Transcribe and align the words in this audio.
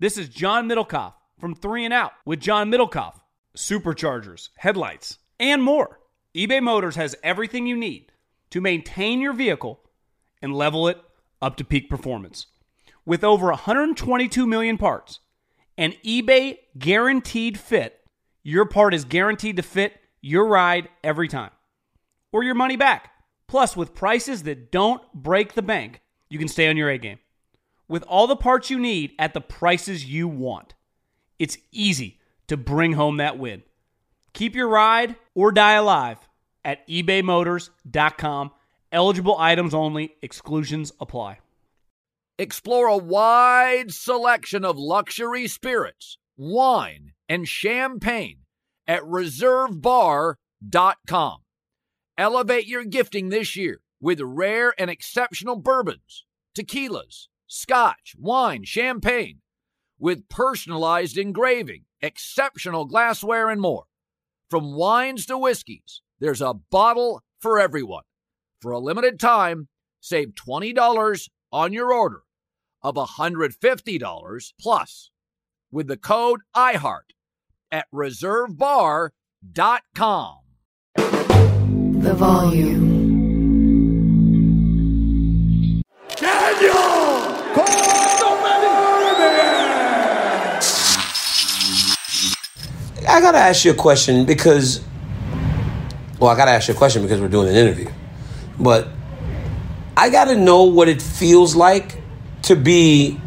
This 0.00 0.16
is 0.16 0.28
John 0.28 0.68
Middlekauff 0.68 1.14
from 1.40 1.56
3 1.56 1.86
and 1.86 1.92
Out 1.92 2.12
with 2.24 2.38
John 2.38 2.70
Middlekauff. 2.70 3.14
Superchargers, 3.56 4.50
headlights, 4.54 5.18
and 5.40 5.60
more. 5.60 5.98
eBay 6.36 6.62
Motors 6.62 6.94
has 6.94 7.16
everything 7.24 7.66
you 7.66 7.76
need 7.76 8.12
to 8.50 8.60
maintain 8.60 9.20
your 9.20 9.32
vehicle 9.32 9.80
and 10.40 10.54
level 10.54 10.86
it 10.86 10.98
up 11.42 11.56
to 11.56 11.64
peak 11.64 11.90
performance. 11.90 12.46
With 13.04 13.24
over 13.24 13.48
122 13.48 14.46
million 14.46 14.78
parts 14.78 15.18
and 15.76 15.96
eBay 16.06 16.58
guaranteed 16.78 17.58
fit, 17.58 17.98
your 18.44 18.66
part 18.66 18.94
is 18.94 19.04
guaranteed 19.04 19.56
to 19.56 19.64
fit 19.64 19.94
your 20.20 20.46
ride 20.46 20.88
every 21.02 21.26
time 21.26 21.50
or 22.30 22.44
your 22.44 22.54
money 22.54 22.76
back. 22.76 23.10
Plus, 23.48 23.76
with 23.76 23.96
prices 23.96 24.44
that 24.44 24.70
don't 24.70 25.02
break 25.12 25.54
the 25.54 25.62
bank, 25.62 26.02
you 26.28 26.38
can 26.38 26.46
stay 26.46 26.68
on 26.68 26.76
your 26.76 26.88
A 26.88 26.98
game. 26.98 27.18
With 27.88 28.02
all 28.02 28.26
the 28.26 28.36
parts 28.36 28.70
you 28.70 28.78
need 28.78 29.12
at 29.18 29.32
the 29.32 29.40
prices 29.40 30.04
you 30.04 30.28
want, 30.28 30.74
it's 31.38 31.56
easy 31.72 32.20
to 32.46 32.56
bring 32.56 32.92
home 32.92 33.16
that 33.16 33.38
win. 33.38 33.62
Keep 34.34 34.54
your 34.54 34.68
ride 34.68 35.16
or 35.34 35.52
die 35.52 35.74
alive 35.74 36.18
at 36.64 36.86
ebaymotors.com. 36.86 38.50
Eligible 38.92 39.36
items 39.38 39.74
only, 39.74 40.14
exclusions 40.22 40.92
apply. 41.00 41.38
Explore 42.38 42.86
a 42.86 42.96
wide 42.96 43.92
selection 43.92 44.64
of 44.64 44.78
luxury 44.78 45.48
spirits, 45.48 46.18
wine, 46.36 47.12
and 47.28 47.48
champagne 47.48 48.40
at 48.86 49.02
reservebar.com. 49.02 51.38
Elevate 52.16 52.66
your 52.66 52.84
gifting 52.84 53.28
this 53.28 53.56
year 53.56 53.80
with 54.00 54.20
rare 54.20 54.72
and 54.78 54.90
exceptional 54.90 55.56
bourbons, 55.56 56.24
tequilas, 56.56 57.26
scotch, 57.48 58.14
wine, 58.18 58.64
champagne, 58.64 59.40
with 59.98 60.28
personalized 60.28 61.18
engraving, 61.18 61.84
exceptional 62.00 62.84
glassware, 62.84 63.50
and 63.50 63.60
more. 63.60 63.84
From 64.48 64.74
wines 64.74 65.26
to 65.26 65.36
whiskeys, 65.36 66.02
there's 66.20 66.40
a 66.40 66.54
bottle 66.54 67.22
for 67.40 67.58
everyone. 67.58 68.04
For 68.60 68.70
a 68.72 68.78
limited 68.78 69.18
time, 69.18 69.68
save 70.00 70.34
$20 70.34 71.28
on 71.52 71.72
your 71.72 71.92
order 71.92 72.22
of 72.82 72.94
$150 72.94 74.52
plus 74.60 75.10
with 75.70 75.88
the 75.88 75.96
code 75.96 76.40
IHEART 76.54 77.14
at 77.70 77.86
reservebar.com. 77.92 80.38
The 80.96 82.14
volume. 82.14 82.97
I 93.18 93.20
gotta 93.20 93.38
ask 93.38 93.64
you 93.64 93.72
a 93.72 93.74
question 93.74 94.26
because, 94.26 94.80
well, 96.20 96.30
I 96.30 96.36
gotta 96.36 96.52
ask 96.52 96.68
you 96.68 96.74
a 96.74 96.76
question 96.76 97.02
because 97.02 97.20
we're 97.20 97.26
doing 97.26 97.48
an 97.48 97.56
interview. 97.56 97.90
But 98.60 98.86
I 99.96 100.08
gotta 100.08 100.36
know 100.36 100.62
what 100.62 100.86
it 100.86 101.02
feels 101.02 101.56
like 101.56 102.00
to 102.42 102.54
be 102.54 103.20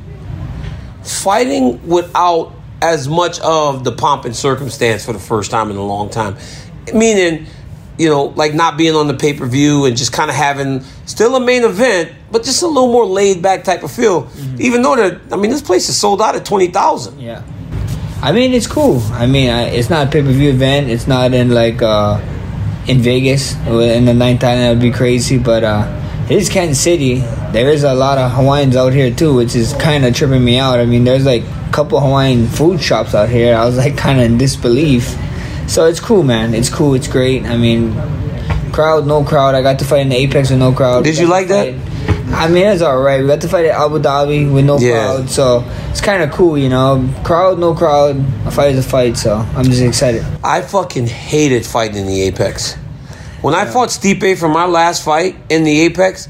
fighting 1.03 1.85
without 1.85 2.53
as 2.81 3.09
much 3.09 3.41
of 3.41 3.83
the 3.83 3.91
pomp 3.91 4.23
and 4.23 4.33
circumstance 4.33 5.03
for 5.03 5.11
the 5.11 5.19
first 5.19 5.51
time 5.51 5.69
in 5.69 5.75
a 5.75 5.85
long 5.85 6.09
time. 6.09 6.37
Meaning, 6.93 7.47
you 7.97 8.07
know, 8.07 8.27
like 8.37 8.53
not 8.53 8.77
being 8.77 8.95
on 8.95 9.09
the 9.09 9.13
pay 9.13 9.33
per 9.33 9.45
view 9.45 9.83
and 9.83 9.97
just 9.97 10.13
kind 10.13 10.29
of 10.29 10.37
having 10.37 10.85
still 11.05 11.35
a 11.35 11.41
main 11.41 11.65
event, 11.65 12.13
but 12.31 12.45
just 12.45 12.63
a 12.63 12.67
little 12.67 12.93
more 12.93 13.05
laid 13.05 13.41
back 13.41 13.65
type 13.65 13.83
of 13.83 13.91
feel. 13.91 14.23
Mm-hmm. 14.23 14.61
Even 14.61 14.83
though 14.83 14.95
that, 14.95 15.19
I 15.33 15.35
mean, 15.35 15.51
this 15.51 15.61
place 15.61 15.89
is 15.89 15.99
sold 15.99 16.21
out 16.21 16.33
at 16.37 16.45
twenty 16.45 16.67
thousand. 16.67 17.19
Yeah. 17.19 17.43
I 18.23 18.31
mean, 18.31 18.53
it's 18.53 18.67
cool. 18.67 19.01
I 19.13 19.25
mean, 19.25 19.49
I, 19.49 19.63
it's 19.63 19.89
not 19.89 20.07
a 20.07 20.09
pay 20.11 20.21
per 20.21 20.31
view 20.31 20.51
event. 20.51 20.89
It's 20.89 21.07
not 21.07 21.33
in 21.33 21.49
like 21.49 21.81
uh, 21.81 22.21
in 22.87 22.99
Vegas 22.99 23.55
in 23.65 24.05
the 24.05 24.13
ninth 24.13 24.43
island. 24.43 24.61
That 24.61 24.69
would 24.69 24.81
be 24.81 24.91
crazy. 24.91 25.39
But 25.39 25.63
uh, 25.63 26.27
it 26.29 26.37
is 26.37 26.47
Kansas 26.47 26.79
City. 26.79 27.15
There 27.51 27.69
is 27.69 27.83
a 27.83 27.93
lot 27.95 28.19
of 28.19 28.31
Hawaiians 28.31 28.75
out 28.75 28.93
here 28.93 29.11
too, 29.13 29.33
which 29.33 29.55
is 29.55 29.73
kind 29.73 30.05
of 30.05 30.15
tripping 30.15 30.45
me 30.45 30.59
out. 30.59 30.79
I 30.79 30.85
mean, 30.85 31.03
there's 31.03 31.25
like 31.25 31.43
a 31.43 31.69
couple 31.71 31.99
Hawaiian 31.99 32.47
food 32.47 32.79
shops 32.79 33.15
out 33.15 33.29
here. 33.29 33.55
I 33.55 33.65
was 33.65 33.77
like 33.77 33.97
kind 33.97 34.19
of 34.19 34.25
in 34.25 34.37
disbelief. 34.37 35.17
So 35.67 35.85
it's 35.85 35.99
cool, 35.99 36.21
man. 36.21 36.53
It's 36.53 36.69
cool. 36.69 36.93
It's 36.93 37.07
great. 37.07 37.45
I 37.45 37.57
mean, 37.57 37.93
crowd, 38.71 39.07
no 39.07 39.23
crowd. 39.23 39.55
I 39.55 39.61
got 39.63 39.79
to 39.79 39.85
fight 39.85 40.01
in 40.01 40.09
the 40.09 40.17
Apex 40.17 40.51
with 40.51 40.59
no 40.59 40.73
crowd. 40.73 41.05
Did 41.05 41.17
you 41.17 41.27
like 41.27 41.47
that? 41.47 41.75
I 42.33 42.47
mean, 42.47 42.65
it's 42.65 42.81
all 42.81 42.99
right. 43.01 43.21
We 43.21 43.27
got 43.27 43.41
to 43.41 43.47
fight 43.47 43.65
at 43.65 43.75
Abu 43.79 43.99
Dhabi 43.99 44.51
with 44.51 44.65
no 44.65 44.79
Yeah. 44.79 44.91
crowd, 45.15 45.29
so 45.29 45.63
it's 45.89 46.01
kind 46.01 46.23
of 46.23 46.31
cool, 46.31 46.57
you 46.57 46.69
know. 46.69 47.07
Crowd, 47.23 47.59
no 47.59 47.73
crowd. 47.73 48.23
A 48.45 48.51
fight 48.51 48.71
is 48.75 48.85
a 48.85 48.89
fight, 48.89 49.17
so 49.17 49.45
I'm 49.55 49.65
just 49.65 49.81
excited. 49.81 50.25
I 50.43 50.61
fucking 50.61 51.07
hated 51.07 51.65
fighting 51.65 51.97
in 51.97 52.07
the 52.07 52.21
Apex. 52.23 52.75
When 53.41 53.53
I 53.53 53.65
fought 53.65 53.89
Stipe 53.89 54.37
for 54.37 54.47
my 54.49 54.65
last 54.65 55.03
fight 55.03 55.35
in 55.49 55.63
the 55.63 55.81
Apex, 55.81 56.29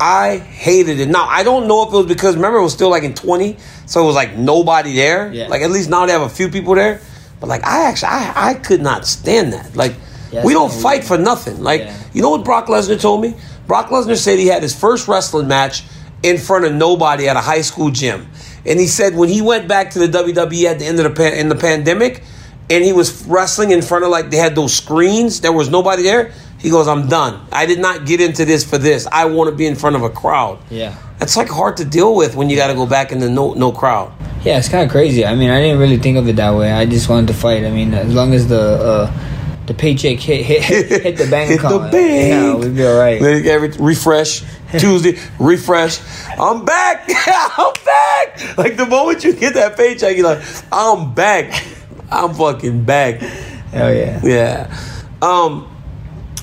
I 0.00 0.38
hated 0.38 1.00
it. 1.00 1.08
Now 1.08 1.26
I 1.28 1.42
don't 1.42 1.66
know 1.66 1.82
if 1.86 1.92
it 1.92 1.96
was 1.96 2.06
because 2.06 2.34
remember 2.36 2.58
it 2.58 2.62
was 2.62 2.72
still 2.72 2.90
like 2.90 3.02
in 3.02 3.14
twenty, 3.14 3.56
so 3.86 4.02
it 4.02 4.06
was 4.06 4.14
like 4.14 4.36
nobody 4.36 4.94
there. 4.94 5.30
Yeah. 5.32 5.48
Like 5.48 5.62
at 5.62 5.70
least 5.70 5.90
now 5.90 6.06
they 6.06 6.12
have 6.12 6.22
a 6.22 6.28
few 6.28 6.48
people 6.48 6.74
there. 6.74 7.00
But 7.40 7.48
like 7.48 7.64
I 7.64 7.84
actually 7.88 8.08
I, 8.08 8.32
I 8.50 8.54
could 8.54 8.80
not 8.82 9.06
stand 9.06 9.52
that. 9.54 9.74
Like 9.76 9.94
Yeah, 10.30 10.44
we 10.44 10.52
don't 10.52 10.72
fight 10.72 11.00
weird. 11.00 11.04
for 11.04 11.18
nothing. 11.18 11.62
Like 11.62 11.82
Yeah. 11.82 11.94
you 12.12 12.22
know 12.22 12.30
what 12.30 12.44
Brock 12.44 12.66
Lesnar 12.66 13.00
told 13.00 13.22
me? 13.22 13.34
Brock 13.72 13.88
Lesnar 13.88 14.18
said 14.18 14.38
he 14.38 14.48
had 14.48 14.62
his 14.62 14.78
first 14.78 15.08
wrestling 15.08 15.48
match 15.48 15.82
in 16.22 16.36
front 16.36 16.66
of 16.66 16.74
nobody 16.74 17.26
at 17.26 17.36
a 17.36 17.40
high 17.40 17.62
school 17.62 17.90
gym, 17.90 18.28
and 18.66 18.78
he 18.78 18.86
said 18.86 19.16
when 19.16 19.30
he 19.30 19.40
went 19.40 19.66
back 19.66 19.92
to 19.92 19.98
the 19.98 20.08
WWE 20.08 20.64
at 20.66 20.78
the 20.78 20.84
end 20.84 21.00
of 21.00 21.04
the 21.04 21.10
pan- 21.10 21.32
in 21.38 21.48
the 21.48 21.54
pandemic, 21.54 22.22
and 22.68 22.84
he 22.84 22.92
was 22.92 23.24
wrestling 23.24 23.70
in 23.70 23.80
front 23.80 24.04
of 24.04 24.10
like 24.10 24.28
they 24.28 24.36
had 24.36 24.54
those 24.54 24.74
screens, 24.74 25.40
there 25.40 25.52
was 25.52 25.70
nobody 25.70 26.02
there. 26.02 26.32
He 26.58 26.68
goes, 26.68 26.86
"I'm 26.86 27.08
done. 27.08 27.46
I 27.50 27.64
did 27.64 27.78
not 27.78 28.04
get 28.04 28.20
into 28.20 28.44
this 28.44 28.62
for 28.62 28.76
this. 28.76 29.06
I 29.10 29.24
want 29.24 29.48
to 29.48 29.56
be 29.56 29.64
in 29.66 29.74
front 29.74 29.96
of 29.96 30.02
a 30.02 30.10
crowd." 30.10 30.58
Yeah. 30.68 30.94
That's 31.18 31.38
like 31.38 31.48
hard 31.48 31.78
to 31.78 31.86
deal 31.86 32.14
with 32.14 32.36
when 32.36 32.50
you 32.50 32.56
got 32.56 32.66
to 32.66 32.74
go 32.74 32.84
back 32.84 33.10
in 33.10 33.20
the 33.20 33.30
no 33.30 33.54
no 33.54 33.72
crowd. 33.72 34.12
Yeah, 34.44 34.58
it's 34.58 34.68
kind 34.68 34.84
of 34.84 34.90
crazy. 34.90 35.24
I 35.24 35.34
mean, 35.34 35.48
I 35.48 35.62
didn't 35.62 35.78
really 35.78 35.96
think 35.96 36.18
of 36.18 36.28
it 36.28 36.36
that 36.36 36.54
way. 36.54 36.70
I 36.70 36.84
just 36.84 37.08
wanted 37.08 37.28
to 37.28 37.32
fight. 37.32 37.64
I 37.64 37.70
mean, 37.70 37.94
as 37.94 38.12
long 38.12 38.34
as 38.34 38.48
the 38.48 38.60
uh, 38.60 39.31
the 39.66 39.74
paycheck 39.74 40.18
hit 40.18 40.44
hit, 40.46 41.02
hit 41.02 41.16
the 41.16 41.28
bank 41.30 41.50
Hit 41.50 41.62
the 41.62 41.88
bank. 41.90 41.92
yeah, 42.32 42.54
we'd 42.54 42.74
be 42.76 42.84
all 42.84 42.98
right. 42.98 43.20
Like 43.20 43.44
every 43.44 43.70
refresh 43.78 44.42
Tuesday, 44.78 45.18
refresh. 45.38 46.00
I'm 46.38 46.64
back. 46.64 47.04
I'm 47.26 47.72
back. 47.84 48.56
Like 48.58 48.76
the 48.76 48.86
moment 48.86 49.22
you 49.22 49.34
get 49.34 49.54
that 49.54 49.76
paycheck, 49.76 50.16
you're 50.16 50.26
like, 50.26 50.42
I'm 50.72 51.12
back. 51.14 51.62
I'm 52.10 52.32
fucking 52.34 52.84
back. 52.84 53.16
Hell 53.20 53.92
yeah. 53.94 54.20
Yeah. 54.24 54.78
Um, 55.20 55.68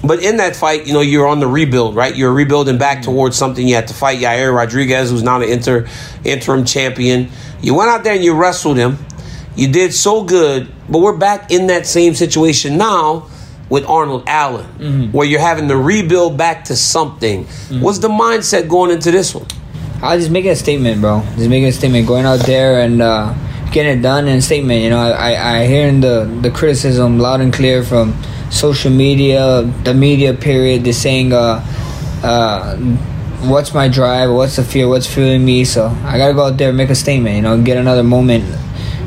but 0.03 0.23
in 0.23 0.37
that 0.37 0.55
fight, 0.55 0.85
you 0.87 0.93
know, 0.93 1.01
you're 1.01 1.27
on 1.27 1.39
the 1.39 1.47
rebuild, 1.47 1.95
right? 1.95 2.15
You're 2.15 2.31
rebuilding 2.31 2.77
back 2.77 3.01
towards 3.01 3.35
something. 3.35 3.67
You 3.67 3.75
had 3.75 3.87
to 3.89 3.93
fight 3.93 4.19
Yair 4.19 4.55
Rodriguez, 4.55 5.09
who's 5.09 5.23
now 5.23 5.41
an 5.41 5.49
inter, 5.49 5.87
interim 6.23 6.63
champion. 6.65 7.29
You 7.61 7.73
went 7.75 7.89
out 7.89 8.03
there 8.03 8.13
and 8.13 8.23
you 8.23 8.33
wrestled 8.35 8.77
him. 8.77 8.97
You 9.55 9.67
did 9.71 9.93
so 9.93 10.23
good, 10.23 10.69
but 10.89 10.99
we're 10.99 11.17
back 11.17 11.51
in 11.51 11.67
that 11.67 11.85
same 11.85 12.15
situation 12.15 12.77
now 12.77 13.27
with 13.69 13.85
Arnold 13.85 14.23
Allen, 14.27 15.11
where 15.11 15.27
you're 15.27 15.39
having 15.39 15.67
to 15.67 15.77
rebuild 15.77 16.37
back 16.37 16.65
to 16.65 16.75
something. 16.75 17.45
What's 17.81 17.99
the 17.99 18.07
mindset 18.09 18.67
going 18.69 18.91
into 18.91 19.11
this 19.11 19.35
one? 19.35 19.45
I 20.01 20.15
was 20.15 20.23
just 20.25 20.31
making 20.31 20.51
a 20.51 20.55
statement, 20.55 21.01
bro. 21.01 21.21
Just 21.35 21.49
making 21.49 21.67
a 21.67 21.71
statement, 21.73 22.07
going 22.07 22.25
out 22.25 22.39
there 22.45 22.81
and 22.81 23.01
uh, 23.01 23.33
getting 23.71 23.99
it 23.99 24.01
done 24.01 24.27
in 24.27 24.37
a 24.37 24.41
statement. 24.41 24.81
You 24.81 24.91
know, 24.91 24.99
I, 24.99 25.33
I, 25.33 25.57
I 25.59 25.67
hearing 25.67 25.99
the, 25.99 26.23
the 26.41 26.49
criticism 26.51 27.19
loud 27.19 27.41
and 27.41 27.53
clear 27.53 27.83
from 27.83 28.15
social 28.49 28.91
media, 28.91 29.63
the 29.83 29.93
media 29.93 30.33
period. 30.33 30.85
They're 30.85 30.93
saying, 30.93 31.33
uh, 31.33 31.61
uh, 32.23 32.77
"What's 33.51 33.73
my 33.73 33.89
drive? 33.89 34.31
What's 34.31 34.55
the 34.55 34.63
fear? 34.63 34.87
What's 34.87 35.05
fueling 35.05 35.43
me?" 35.43 35.65
So 35.65 35.87
I 36.05 36.17
gotta 36.17 36.33
go 36.33 36.45
out 36.45 36.57
there 36.57 36.69
and 36.69 36.77
make 36.77 36.89
a 36.89 36.95
statement. 36.95 37.35
You 37.35 37.41
know, 37.41 37.61
get 37.61 37.77
another 37.77 38.03
moment. 38.03 38.45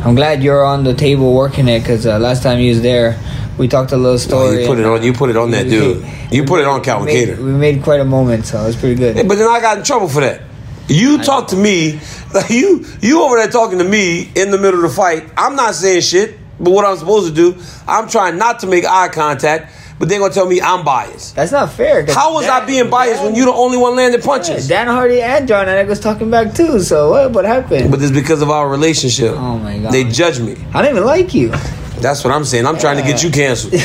I'm 0.04 0.14
glad 0.16 0.42
you're 0.42 0.64
on 0.64 0.84
the 0.84 0.94
table 0.94 1.32
working 1.32 1.68
it 1.68 1.80
because 1.80 2.06
uh, 2.06 2.18
last 2.18 2.42
time 2.42 2.58
you 2.58 2.70
was 2.70 2.82
there, 2.82 3.18
we 3.56 3.68
talked 3.68 3.92
a 3.92 3.96
little 3.96 4.18
story. 4.18 4.56
Oh, 4.56 4.60
you 4.60 4.66
put 4.66 4.78
it 4.78 4.84
on. 4.84 5.02
You 5.02 5.12
put 5.12 5.30
it 5.30 5.36
on 5.36 5.50
that 5.52 5.64
we- 5.66 5.70
dude. 5.70 6.06
You 6.32 6.44
put 6.44 6.60
it 6.60 6.66
on 6.66 6.82
Calvin 6.82 7.06
we 7.06 7.12
made- 7.14 7.28
Kattar. 7.28 7.44
We 7.44 7.52
made 7.52 7.82
quite 7.82 8.00
a 8.00 8.04
moment, 8.04 8.46
so 8.46 8.60
it 8.62 8.66
was 8.66 8.76
pretty 8.76 8.96
good. 8.96 9.16
Yeah, 9.16 9.22
but 9.24 9.36
then 9.38 9.48
I 9.48 9.60
got 9.60 9.78
in 9.78 9.84
trouble 9.84 10.08
for 10.08 10.20
that. 10.20 10.42
You 10.88 11.18
talk 11.22 11.48
to 11.48 11.56
me, 11.56 12.00
like 12.34 12.50
you 12.50 12.84
you 13.00 13.22
over 13.22 13.36
there 13.36 13.48
talking 13.48 13.78
to 13.78 13.84
me 13.84 14.30
in 14.34 14.50
the 14.50 14.58
middle 14.58 14.82
of 14.84 14.90
the 14.90 14.96
fight. 14.96 15.30
I'm 15.36 15.54
not 15.54 15.74
saying 15.76 16.00
shit, 16.02 16.36
but 16.58 16.70
what 16.72 16.84
I'm 16.84 16.96
supposed 16.96 17.28
to 17.28 17.34
do, 17.34 17.62
I'm 17.86 18.08
trying 18.08 18.36
not 18.38 18.60
to 18.60 18.66
make 18.66 18.84
eye 18.84 19.08
contact. 19.08 19.72
But 19.98 20.08
they're 20.08 20.18
gonna 20.18 20.32
tell 20.32 20.46
me 20.46 20.60
I'm 20.60 20.84
biased. 20.84 21.36
That's 21.36 21.52
not 21.52 21.70
fair. 21.70 22.04
How 22.12 22.34
was 22.34 22.46
I 22.46 22.64
being 22.64 22.90
biased 22.90 23.22
when 23.22 23.34
you 23.34 23.44
the 23.44 23.52
only 23.52 23.78
one 23.78 23.94
landing 23.94 24.20
punches? 24.20 24.66
Dan 24.66 24.88
Hardy 24.88 25.20
and 25.20 25.46
Jon 25.46 25.66
Anik 25.66 25.86
was 25.86 26.00
talking 26.00 26.30
back 26.30 26.54
too. 26.54 26.80
So 26.80 27.10
what? 27.10 27.32
What 27.32 27.44
happened? 27.44 27.90
But 27.90 28.02
it's 28.02 28.10
because 28.10 28.42
of 28.42 28.50
our 28.50 28.68
relationship. 28.68 29.34
Oh 29.36 29.58
my 29.58 29.78
God. 29.78 29.92
They 29.92 30.04
judge 30.04 30.40
me. 30.40 30.56
I 30.74 30.82
don't 30.82 30.92
even 30.92 31.04
like 31.04 31.34
you. 31.34 31.50
That's 32.00 32.24
what 32.24 32.32
I'm 32.32 32.44
saying. 32.44 32.66
I'm 32.66 32.78
trying 32.78 32.96
to 32.96 33.02
get 33.02 33.22
you 33.22 33.30
canceled. 33.30 33.74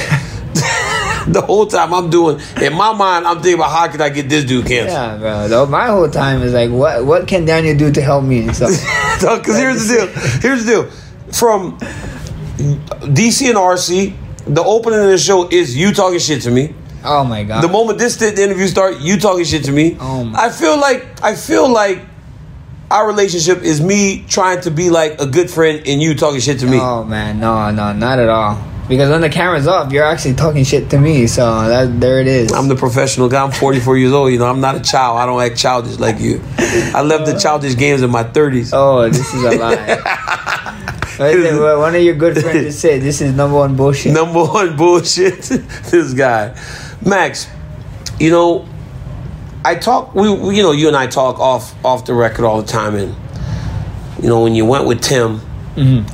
the 1.27 1.41
whole 1.41 1.67
time 1.67 1.93
I'm 1.93 2.09
doing, 2.09 2.39
in 2.61 2.73
my 2.73 2.93
mind, 2.93 3.27
I'm 3.27 3.37
thinking 3.37 3.55
about 3.55 3.71
how 3.71 3.87
could 3.89 4.01
I 4.01 4.09
get 4.09 4.29
this 4.29 4.45
dude 4.45 4.65
canceled. 4.65 4.93
Yeah, 4.93 5.17
bro. 5.17 5.47
Though 5.47 5.65
my 5.65 5.87
whole 5.87 6.09
time 6.09 6.41
is 6.41 6.53
like, 6.53 6.71
what? 6.71 7.05
What 7.05 7.27
can 7.27 7.45
Daniel 7.45 7.77
do 7.77 7.91
to 7.91 8.01
help 8.01 8.23
me? 8.23 8.51
So 8.53 8.67
Because 9.19 9.57
here's 9.57 9.87
the 9.87 9.95
deal. 9.95 10.07
Here's 10.41 10.65
the 10.65 10.71
deal. 10.71 10.91
From 11.31 11.77
DC 12.57 13.49
and 13.49 13.57
RC, 13.57 14.15
the 14.47 14.63
opening 14.63 14.99
of 14.99 15.07
the 15.07 15.17
show 15.17 15.47
is 15.49 15.75
you 15.75 15.93
talking 15.93 16.19
shit 16.19 16.41
to 16.43 16.51
me. 16.51 16.73
oh 17.03 17.23
my 17.23 17.43
god. 17.43 17.63
The 17.63 17.67
moment 17.67 17.99
this 17.99 18.15
the 18.17 18.27
interview 18.27 18.67
start, 18.67 18.99
you 18.99 19.19
talking 19.19 19.45
shit 19.45 19.65
to 19.65 19.71
me. 19.71 19.97
Oh 19.99 20.23
my- 20.23 20.45
I 20.45 20.49
feel 20.49 20.79
like 20.79 21.05
I 21.23 21.35
feel 21.35 21.69
like 21.69 22.01
our 22.89 23.05
relationship 23.05 23.63
is 23.63 23.81
me 23.81 24.25
trying 24.29 24.61
to 24.61 24.71
be 24.71 24.89
like 24.89 25.19
a 25.19 25.25
good 25.25 25.49
friend 25.49 25.83
and 25.85 26.01
you 26.01 26.15
talking 26.15 26.39
shit 26.39 26.59
to 26.59 26.65
me. 26.65 26.79
Oh 26.79 27.03
man, 27.03 27.39
no, 27.39 27.69
no, 27.71 27.93
not 27.93 28.19
at 28.19 28.29
all. 28.29 28.63
Because 28.87 29.09
when 29.09 29.19
the 29.19 29.29
camera's 29.29 29.67
off, 29.67 29.91
you're 29.91 30.05
actually 30.05 30.35
talking 30.35 30.63
shit 30.63 30.89
to 30.91 30.97
me. 30.97 31.27
So 31.27 31.67
that 31.67 31.99
there 31.99 32.21
it 32.21 32.27
is. 32.27 32.53
I'm 32.53 32.69
the 32.69 32.75
professional 32.75 33.27
guy. 33.27 33.43
I'm 33.43 33.51
44 33.51 33.97
years 33.97 34.13
old. 34.13 34.31
You 34.31 34.39
know, 34.39 34.45
I'm 34.45 34.61
not 34.61 34.75
a 34.75 34.79
child. 34.79 35.17
I 35.17 35.25
don't 35.25 35.41
act 35.41 35.57
childish 35.57 35.99
like 35.99 36.21
you. 36.21 36.41
I 36.57 37.01
left 37.01 37.25
the 37.25 37.35
oh. 37.35 37.39
childish 37.39 37.75
games 37.75 38.01
in 38.01 38.09
my 38.09 38.23
30s. 38.23 38.69
oh, 38.71 39.09
this 39.09 39.33
is 39.33 39.43
a 39.43 39.57
lie. 39.57 40.23
What 40.67 40.75
is 40.77 40.85
it? 40.87 40.97
What 40.97 41.06
One 41.79 41.95
of 41.95 42.01
your 42.01 42.15
good 42.15 42.37
friends 42.37 42.63
just 42.65 42.79
said 42.79 43.01
this 43.01 43.21
is 43.21 43.33
number 43.33 43.55
one 43.55 43.75
bullshit. 43.75 44.13
Number 44.13 44.45
one 44.45 44.77
bullshit. 44.77 45.41
this 45.41 46.13
guy, 46.13 46.55
Max. 47.03 47.47
You 48.19 48.29
know, 48.29 48.67
I 49.65 49.75
talk. 49.75 50.13
We, 50.13 50.31
we, 50.31 50.57
you 50.57 50.63
know, 50.63 50.73
you 50.73 50.87
and 50.87 50.95
I 50.95 51.07
talk 51.07 51.39
off 51.39 51.73
off 51.83 52.05
the 52.05 52.13
record 52.13 52.45
all 52.45 52.61
the 52.61 52.67
time, 52.67 52.95
and 52.95 53.15
you 54.21 54.29
know, 54.29 54.43
when 54.43 54.53
you 54.53 54.65
went 54.65 54.85
with 54.85 55.01
Tim, 55.01 55.41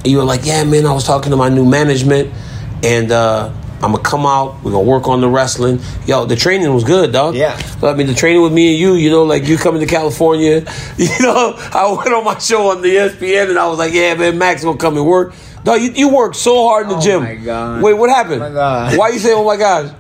you 0.05 0.17
were 0.17 0.23
like, 0.23 0.45
"Yeah, 0.45 0.63
man, 0.63 0.85
I 0.85 0.93
was 0.93 1.03
talking 1.03 1.31
to 1.31 1.37
my 1.37 1.49
new 1.49 1.65
management, 1.65 2.33
and 2.81 3.11
uh, 3.11 3.51
I'm 3.83 3.91
gonna 3.91 4.01
come 4.03 4.25
out. 4.25 4.63
We're 4.63 4.71
gonna 4.71 4.85
work 4.85 5.09
on 5.09 5.19
the 5.19 5.27
wrestling. 5.27 5.81
Yo, 6.07 6.23
the 6.25 6.37
training 6.37 6.73
was 6.73 6.85
good, 6.85 7.11
dog. 7.11 7.35
Yeah. 7.35 7.59
I 7.83 7.93
mean, 7.93 8.07
the 8.07 8.13
training 8.13 8.41
with 8.41 8.53
me 8.53 8.71
and 8.71 8.79
you, 8.79 8.93
you 8.93 9.09
know, 9.09 9.23
like 9.23 9.45
you 9.45 9.57
coming 9.57 9.81
to 9.81 9.85
California, 9.85 10.65
you 10.97 11.09
know, 11.19 11.53
I 11.73 11.93
went 11.97 12.13
on 12.13 12.23
my 12.23 12.37
show 12.37 12.71
on 12.71 12.81
the 12.81 12.95
ESPN, 12.95 13.49
and 13.49 13.59
I 13.59 13.67
was 13.67 13.77
like, 13.79 13.93
"Yeah, 13.93 14.13
man, 14.15 14.37
Max 14.37 14.63
gonna 14.63 14.77
come 14.77 14.95
and 14.95 15.05
work." 15.05 15.33
Dog, 15.65 15.81
you, 15.81 15.91
you 15.91 16.09
work 16.15 16.33
so 16.33 16.65
hard 16.67 16.83
in 16.87 16.93
the 16.93 16.99
gym. 16.99 17.23
Oh 17.23 17.25
gym. 17.25 17.39
my 17.39 17.45
God. 17.45 17.81
Wait, 17.83 17.93
what 17.93 18.09
happened? 18.09 18.41
Oh 18.41 18.49
my 18.49 18.53
God. 18.53 18.97
Why 18.97 19.09
you 19.09 19.19
say, 19.19 19.33
"Oh 19.33 19.43
my 19.43 19.57
gosh"? 19.57 19.91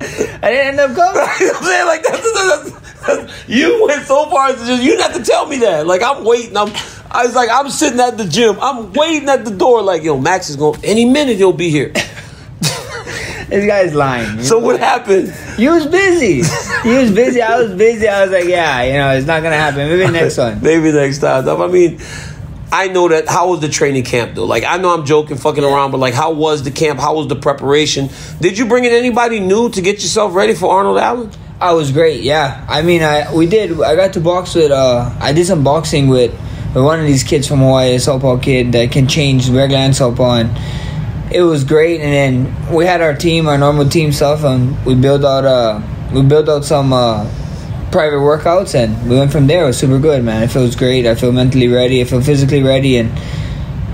I 0.00 0.06
didn't 0.50 0.78
end 0.78 0.80
up 0.80 0.96
coming. 0.96 1.22
you 1.40 1.46
know 1.46 1.52
what 1.52 1.56
I'm 1.56 1.64
saying? 1.64 1.86
Like 1.86 2.02
that's, 2.02 2.32
that's, 2.32 2.70
that's- 3.06 3.44
you 3.46 3.84
went 3.86 4.04
so 4.06 4.28
far 4.28 4.48
as 4.48 4.60
to 4.60 4.66
just 4.66 4.82
you 4.82 4.90
didn't 4.96 5.12
have 5.12 5.24
to 5.24 5.30
tell 5.30 5.46
me 5.46 5.58
that. 5.58 5.86
Like 5.86 6.02
I'm 6.02 6.24
waiting. 6.24 6.56
I'm 6.56 6.68
I 7.10 7.24
was 7.26 7.36
like 7.36 7.48
I'm 7.52 7.70
sitting 7.70 8.00
at 8.00 8.18
the 8.18 8.24
gym. 8.24 8.56
I'm 8.60 8.92
waiting 8.92 9.28
at 9.28 9.44
the 9.44 9.52
door. 9.52 9.82
Like 9.82 10.02
yo, 10.02 10.18
Max 10.18 10.50
is 10.50 10.56
going 10.56 10.80
any 10.84 11.04
minute. 11.04 11.36
He'll 11.36 11.52
be 11.52 11.70
here. 11.70 11.92
This 13.48 13.66
guy's 13.66 13.94
lying. 13.94 14.40
So 14.44 14.58
what 14.58 14.78
happened? 14.78 15.34
You 15.58 15.70
was 15.70 15.86
busy. 15.86 16.42
You 16.88 16.96
was 16.98 17.10
busy. 17.10 17.40
I 17.40 17.60
was 17.60 17.72
busy. 17.74 18.08
I 18.08 18.22
was 18.22 18.32
like, 18.32 18.44
yeah, 18.44 18.82
you 18.82 18.92
know, 18.94 19.10
it's 19.10 19.26
not 19.26 19.42
gonna 19.42 19.56
happen. 19.56 19.88
Maybe 19.88 20.10
next 20.12 20.36
one. 20.38 20.60
Maybe 20.62 20.92
next 20.92 21.18
time. 21.18 21.48
I 21.48 21.66
mean, 21.66 21.98
I 22.70 22.88
know 22.88 23.08
that. 23.08 23.28
How 23.28 23.50
was 23.50 23.60
the 23.60 23.68
training 23.68 24.04
camp 24.04 24.34
though? 24.34 24.44
Like 24.44 24.64
I 24.64 24.76
know 24.78 24.92
I'm 24.92 25.06
joking, 25.06 25.36
fucking 25.36 25.64
around, 25.64 25.92
but 25.92 25.98
like 25.98 26.14
how 26.14 26.32
was 26.32 26.62
the 26.62 26.70
camp? 26.70 27.00
How 27.00 27.14
was 27.16 27.28
the 27.28 27.36
preparation? 27.36 28.10
Did 28.40 28.58
you 28.58 28.66
bring 28.66 28.84
in 28.84 28.92
anybody 28.92 29.40
new 29.40 29.70
to 29.70 29.80
get 29.80 29.94
yourself 30.02 30.34
ready 30.34 30.54
for 30.54 30.70
Arnold 30.70 30.98
Allen? 30.98 31.30
I 31.60 31.72
was 31.72 31.92
great. 31.92 32.22
Yeah, 32.22 32.66
I 32.68 32.82
mean, 32.82 33.02
I 33.02 33.32
we 33.32 33.46
did. 33.46 33.80
I 33.80 33.94
got 33.94 34.12
to 34.14 34.20
box 34.20 34.54
with. 34.54 34.72
Uh, 34.72 35.10
I 35.20 35.32
did 35.32 35.46
some 35.46 35.62
boxing 35.62 36.08
with, 36.08 36.32
with 36.74 36.84
one 36.84 37.00
of 37.00 37.06
these 37.06 37.22
kids 37.22 37.46
from 37.46 37.60
Hawaii, 37.60 37.94
a 37.94 38.00
southpaw 38.00 38.38
kid 38.38 38.72
that 38.72 38.90
can 38.90 39.06
change 39.06 39.48
regular 39.48 39.78
and. 39.80 39.94
And 39.98 40.50
it 41.34 41.42
was 41.42 41.64
great. 41.64 42.00
And 42.00 42.12
then 42.12 42.72
we 42.74 42.86
had 42.86 43.00
our 43.02 43.14
team, 43.14 43.48
our 43.48 43.58
normal 43.58 43.88
team 43.88 44.12
stuff, 44.12 44.44
and 44.44 44.76
we 44.86 44.94
built 44.94 45.24
out. 45.24 45.44
Uh, 45.44 45.80
we 46.12 46.22
built 46.22 46.48
out 46.48 46.64
some 46.64 46.92
uh, 46.92 47.24
private 47.90 48.18
workouts, 48.22 48.74
and 48.74 48.94
we 49.10 49.16
went 49.16 49.32
from 49.32 49.46
there. 49.46 49.64
It 49.64 49.66
was 49.66 49.78
super 49.78 49.98
good, 49.98 50.22
man. 50.24 50.42
It 50.42 50.48
feels 50.50 50.76
great. 50.76 51.06
I 51.06 51.14
feel 51.14 51.32
mentally 51.32 51.68
ready. 51.68 52.00
I 52.00 52.04
feel 52.04 52.20
physically 52.22 52.62
ready, 52.62 52.98
and 52.98 53.10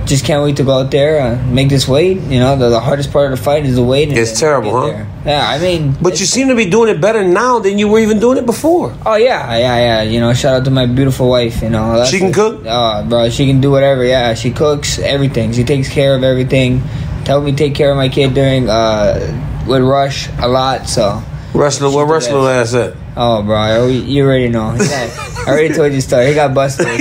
just 0.07 0.25
can't 0.25 0.43
wait 0.43 0.57
to 0.57 0.65
go 0.65 0.81
out 0.81 0.91
there 0.91 1.21
and 1.21 1.55
make 1.55 1.69
this 1.69 1.87
weight. 1.87 2.19
You 2.23 2.41
know, 2.41 2.57
the, 2.57 2.69
the 2.69 2.81
hardest 2.81 3.13
part 3.13 3.31
of 3.33 3.39
the 3.39 3.45
fight 3.45 3.65
is 3.65 3.77
the 3.77 3.83
weight. 3.83 4.11
It's 4.13 4.39
terrible, 4.41 4.73
huh? 4.73 4.87
there. 4.87 5.07
Yeah, 5.25 5.49
I 5.49 5.59
mean, 5.61 5.95
But 6.03 6.19
you 6.19 6.27
seem 6.27 6.49
to 6.49 6.57
be 6.57 6.69
doing 6.69 6.89
it 6.89 7.01
better 7.01 7.23
now 7.23 7.59
than 7.61 7.79
you 7.79 7.87
were 7.87 8.01
even 8.01 8.19
doing 8.19 8.37
it 8.39 8.45
before. 8.47 8.93
Oh 9.07 9.15
yeah, 9.17 9.57
yeah, 9.57 9.77
yeah. 9.79 10.03
You 10.03 10.19
know, 10.19 10.35
shout 10.35 10.55
out 10.57 10.65
to 10.65 10.71
my 10.71 10.87
beautiful 10.87 11.29
wife. 11.29 11.63
You 11.63 11.71
know, 11.71 12.05
She 12.07 12.19
can 12.19 12.29
it. 12.29 12.35
cook? 12.35 12.63
Oh, 12.67 13.07
bro, 13.09 13.31
she 13.31 13.47
can 13.47 13.61
do 13.61 13.71
whatever. 13.71 14.03
Yeah, 14.05 14.35
she 14.35 14.51
cooks 14.51 14.99
everything. 14.99 15.53
She 15.53 15.63
takes 15.65 15.89
care 15.89 16.15
of 16.17 16.25
everything. 16.25 16.83
Helped 17.31 17.47
me 17.47 17.53
take 17.53 17.77
care 17.77 17.93
of 17.93 17.97
my 17.97 18.09
kid 18.09 18.35
during 18.35 18.69
uh 18.69 19.63
with 19.69 19.83
Rush 19.83 20.29
a 20.43 20.49
lot. 20.49 20.89
So, 20.89 21.23
Wrestler, 21.55 21.89
what 21.91 22.07
the 22.07 22.13
wrestler 22.13 22.51
ass 22.51 22.75
at? 22.75 22.95
oh, 23.17 23.45
bro, 23.45 23.57
I- 23.57 23.87
you 23.87 24.25
already 24.25 24.49
know. 24.49 24.71
He 24.73 24.83
I 24.83 25.45
already 25.47 25.73
told 25.73 25.93
you 25.93 25.99
the 25.99 26.03
story. 26.03 26.27
He 26.27 26.35
got 26.35 26.53
busted. 26.55 26.87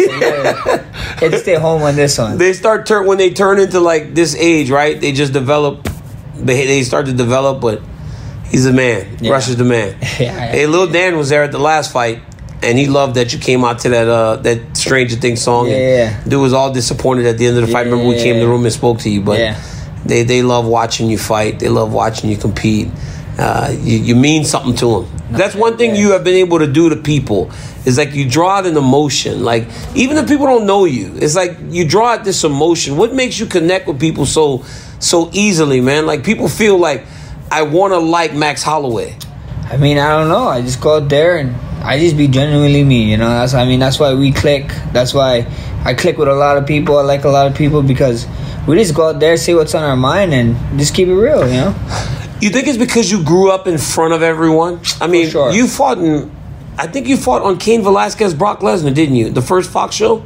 So 1.19 1.25
you 1.25 1.31
had 1.31 1.31
to 1.31 1.39
stay 1.39 1.55
home 1.55 1.81
on 1.81 1.95
this 1.95 2.17
one. 2.19 2.37
They 2.37 2.53
start 2.53 2.85
turn 2.85 3.07
when 3.07 3.17
they 3.17 3.31
turn 3.33 3.59
into 3.59 3.79
like 3.79 4.13
this 4.13 4.35
age, 4.35 4.69
right? 4.69 5.01
They 5.01 5.11
just 5.11 5.33
develop. 5.33 5.89
They 6.35 6.65
they 6.67 6.83
start 6.83 7.07
to 7.07 7.13
develop, 7.13 7.59
but 7.59 7.81
he's 8.51 8.65
a 8.67 8.71
man. 8.71 9.17
Yeah. 9.19 9.31
Rush 9.31 9.49
is 9.49 9.57
the 9.57 9.65
man. 9.65 9.97
Yeah. 10.19 10.37
Hey, 10.53 10.65
Lil 10.67 10.87
Dan 10.87 11.17
was 11.17 11.29
there 11.29 11.43
at 11.43 11.51
the 11.51 11.59
last 11.59 11.91
fight, 11.91 12.21
and 12.61 12.77
he 12.77 12.85
loved 12.87 13.15
that 13.15 13.33
you 13.33 13.39
came 13.39 13.65
out 13.65 13.79
to 13.79 13.89
that 13.89 14.07
uh 14.07 14.35
that 14.47 14.77
Stranger 14.77 15.15
Things 15.17 15.41
song. 15.41 15.67
and 15.71 15.75
Yeah. 15.81 16.23
Dude 16.23 16.39
was 16.41 16.53
all 16.53 16.71
disappointed 16.71 17.25
at 17.25 17.37
the 17.39 17.47
end 17.47 17.57
of 17.57 17.65
the 17.65 17.71
fight. 17.73 17.85
Remember 17.87 18.05
we 18.07 18.15
came 18.15 18.35
in 18.35 18.41
the 18.41 18.47
room 18.47 18.63
and 18.63 18.71
spoke 18.73 18.99
to 18.99 19.09
you, 19.09 19.21
but 19.21 19.39
Yeah. 19.39 19.55
They 20.05 20.23
they 20.23 20.41
love 20.41 20.65
watching 20.65 21.09
you 21.09 21.17
fight. 21.17 21.59
They 21.59 21.69
love 21.69 21.93
watching 21.93 22.29
you 22.29 22.37
compete. 22.37 22.89
Uh, 23.37 23.73
you, 23.79 23.99
you 23.99 24.15
mean 24.15 24.43
something 24.43 24.75
to 24.75 25.01
them. 25.03 25.19
That's 25.31 25.55
one 25.55 25.77
thing 25.77 25.95
you 25.95 26.11
have 26.11 26.23
been 26.23 26.35
able 26.35 26.59
to 26.59 26.67
do 26.67 26.89
to 26.89 26.95
people. 26.95 27.51
Is 27.85 27.97
like 27.97 28.13
you 28.13 28.29
draw 28.29 28.57
out 28.57 28.65
an 28.65 28.75
emotion. 28.75 29.43
Like 29.43 29.67
even 29.95 30.17
if 30.17 30.27
people 30.27 30.45
don't 30.45 30.65
know 30.65 30.85
you, 30.85 31.15
it's 31.15 31.35
like 31.35 31.57
you 31.69 31.87
draw 31.87 32.13
out 32.13 32.23
this 32.23 32.43
emotion. 32.43 32.97
What 32.97 33.13
makes 33.13 33.39
you 33.39 33.45
connect 33.45 33.87
with 33.87 33.99
people 33.99 34.25
so 34.25 34.65
so 34.99 35.29
easily, 35.31 35.79
man? 35.79 36.05
Like 36.05 36.23
people 36.23 36.49
feel 36.49 36.77
like 36.77 37.05
I 37.51 37.61
want 37.63 37.93
to 37.93 37.99
like 37.99 38.33
Max 38.33 38.61
Holloway. 38.63 39.17
I 39.65 39.77
mean, 39.77 39.97
I 39.97 40.09
don't 40.09 40.29
know. 40.29 40.47
I 40.47 40.61
just 40.61 40.81
go 40.81 40.97
out 40.97 41.09
there 41.09 41.37
and 41.37 41.55
I 41.83 41.97
just 41.99 42.17
be 42.17 42.27
genuinely 42.27 42.83
me. 42.83 43.09
You 43.09 43.17
know, 43.17 43.29
that's 43.29 43.53
I 43.53 43.65
mean, 43.65 43.79
that's 43.79 43.99
why 43.99 44.13
we 44.13 44.31
click. 44.31 44.67
That's 44.91 45.13
why 45.13 45.47
I 45.85 45.93
click 45.93 46.17
with 46.17 46.27
a 46.27 46.35
lot 46.35 46.57
of 46.57 46.67
people. 46.67 46.97
I 46.97 47.03
like 47.03 47.23
a 47.23 47.29
lot 47.29 47.47
of 47.47 47.55
people 47.55 47.81
because 47.81 48.27
we 48.69 48.75
just 48.75 48.93
go 48.93 49.09
out 49.09 49.19
there, 49.19 49.35
say 49.35 49.55
what's 49.55 49.73
on 49.73 49.83
our 49.83 49.97
mind, 49.97 50.31
and 50.31 50.55
just 50.77 50.93
keep 50.93 51.07
it 51.07 51.15
real. 51.15 51.47
You 51.47 51.53
know. 51.53 51.75
You 52.39 52.49
think 52.51 52.67
it's 52.67 52.77
because 52.77 53.11
you 53.11 53.23
grew 53.23 53.51
up 53.51 53.67
in 53.67 53.77
front 53.77 54.13
of 54.13 54.21
everyone? 54.21 54.79
I 55.01 55.07
mean, 55.07 55.29
sure. 55.29 55.51
you 55.51 55.67
fought 55.67 55.97
in. 55.97 56.31
I 56.77 56.87
think 56.87 57.07
you 57.07 57.17
fought 57.17 57.41
on 57.41 57.57
Cain 57.57 57.81
Velasquez, 57.81 58.33
Brock 58.33 58.59
Lesnar, 58.59 58.93
didn't 58.93 59.15
you? 59.15 59.29
The 59.29 59.41
first 59.41 59.71
Fox 59.71 59.95
show. 59.95 60.23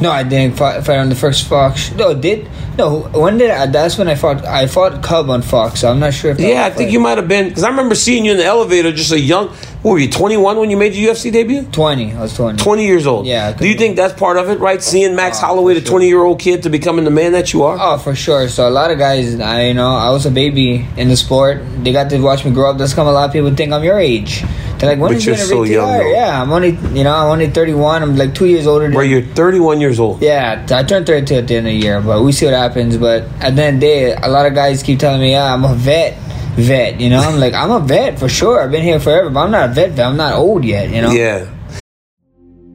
No, 0.00 0.10
I 0.10 0.22
didn't 0.22 0.56
fight, 0.56 0.82
fight 0.84 0.98
on 0.98 1.08
the 1.08 1.14
first 1.14 1.46
Fox. 1.48 1.92
No, 1.92 2.14
did 2.14 2.48
no. 2.78 3.00
When 3.14 3.38
did 3.38 3.50
I? 3.50 3.66
That's 3.66 3.98
when 3.98 4.08
I 4.08 4.14
fought. 4.14 4.44
I 4.44 4.66
fought 4.66 5.02
Cub 5.02 5.30
on 5.30 5.42
Fox. 5.42 5.80
So 5.80 5.90
I'm 5.90 5.98
not 6.00 6.14
sure 6.14 6.30
if. 6.30 6.38
that 6.38 6.46
Yeah, 6.48 6.64
I 6.66 6.70
think 6.70 6.90
you 6.92 7.00
might 7.00 7.18
have 7.18 7.28
been 7.28 7.48
because 7.48 7.64
I 7.64 7.68
remember 7.70 7.94
seeing 7.94 8.24
you 8.24 8.32
in 8.32 8.38
the 8.38 8.44
elevator, 8.44 8.92
just 8.92 9.12
a 9.12 9.18
young. 9.20 9.48
What 9.82 9.92
were 9.92 9.98
you? 9.98 10.08
Twenty 10.10 10.36
one 10.36 10.58
when 10.58 10.70
you 10.70 10.76
made 10.76 10.94
your 10.94 11.12
UFC 11.14 11.32
debut. 11.32 11.64
Twenty. 11.72 12.12
I 12.12 12.20
was 12.20 12.34
twenty. 12.36 12.56
20 12.62 12.86
years 12.86 13.06
old. 13.06 13.26
Yeah, 13.26 13.52
Do 13.52 13.66
you 13.66 13.72
could- 13.74 13.80
think 13.80 13.96
that's 13.96 14.14
part 14.14 14.36
of 14.36 14.48
it, 14.48 14.60
right? 14.60 14.80
Seeing 14.80 15.16
Max 15.16 15.38
Oh, 15.42 15.46
Holloway, 15.46 15.74
the 15.74 15.80
sure. 15.80 15.90
20 15.90 16.06
year 16.08 16.22
old 16.22 16.38
kid, 16.38 16.62
to 16.62 16.70
becoming 16.70 17.04
the 17.04 17.10
man 17.10 17.32
that 17.32 17.52
you 17.52 17.64
are? 17.64 17.76
Oh, 17.80 17.98
for 17.98 18.14
sure. 18.14 18.48
So 18.48 18.68
a 18.68 18.70
lot 18.70 18.90
of 18.92 18.98
guys, 18.98 19.38
I 19.40 19.64
you 19.66 19.74
know, 19.74 19.90
I 19.96 20.10
was 20.10 20.24
a 20.24 20.30
baby 20.30 20.86
in 20.96 21.08
the 21.08 21.16
sport. 21.16 21.62
They 21.82 21.92
got 21.92 22.10
to 22.10 22.18
watch 22.20 22.44
me 22.44 22.52
grow 22.52 22.70
up. 22.70 22.78
That's 22.78 22.94
come 22.94 23.08
a 23.08 23.12
lot 23.12 23.24
of 23.26 23.32
people 23.32 23.52
think 23.56 23.72
I'm 23.72 23.82
your 23.82 23.98
age. 23.98 24.44
They're 24.78 24.90
like, 24.90 24.98
when 25.00 25.12
But 25.14 25.24
you're 25.24 25.36
you 25.36 25.40
so 25.42 25.62
young, 25.62 25.98
though. 25.98 26.10
Yeah, 26.12 26.42
I'm 26.42 26.52
only, 26.52 26.70
you 26.92 27.04
know, 27.04 27.14
I'm 27.14 27.30
only 27.30 27.48
31. 27.50 28.02
I'm 28.02 28.16
like 28.16 28.34
two 28.34 28.46
years 28.46 28.66
older. 28.66 28.86
Than, 28.86 28.94
Where 28.96 29.04
you're 29.04 29.22
31 29.22 29.80
years 29.80 30.00
old. 30.00 30.20
yeah, 30.20 30.64
I 30.70 30.82
turned 30.82 31.06
32 31.06 31.34
at 31.36 31.46
the 31.48 31.54
end 31.56 31.66
of 31.68 31.72
the 31.72 31.78
year, 31.78 32.00
but 32.00 32.22
we 32.24 32.32
see 32.32 32.46
what 32.46 32.54
happens. 32.62 32.96
But 32.96 33.22
at 33.40 33.56
the 33.56 33.62
end 33.64 33.76
of 33.76 33.80
the 33.80 33.86
day, 33.86 34.14
a 34.14 34.28
lot 34.28 34.46
of 34.46 34.54
guys 34.54 34.82
keep 34.82 34.98
telling 34.98 35.20
me, 35.20 35.32
yeah, 35.32 35.52
I'm 35.52 35.64
a 35.64 35.74
vet. 35.74 36.18
Vet, 36.54 37.00
you 37.00 37.08
know, 37.08 37.20
I'm 37.20 37.40
like, 37.40 37.54
I'm 37.54 37.70
a 37.70 37.80
vet 37.80 38.18
for 38.18 38.28
sure. 38.28 38.60
I've 38.60 38.70
been 38.70 38.82
here 38.82 39.00
forever, 39.00 39.30
but 39.30 39.40
I'm 39.40 39.50
not 39.50 39.70
a 39.70 39.72
vet. 39.72 39.92
vet. 39.92 40.06
I'm 40.06 40.18
not 40.18 40.34
old 40.34 40.64
yet, 40.64 40.90
you 40.90 41.00
know. 41.00 41.10
Yeah. 41.10 41.48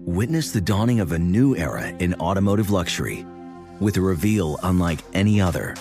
Witness 0.06 0.51
the 0.51 0.62
dawning 0.62 1.00
of 1.00 1.12
a 1.12 1.20
new 1.20 1.56
era 1.56 1.89
in 2.00 2.15
automotive 2.15 2.72
luxury 2.72 3.25
with 3.79 3.98
a 3.98 4.01
reveal 4.01 4.58
unlike 4.63 5.00
any 5.13 5.39
other 5.39 5.75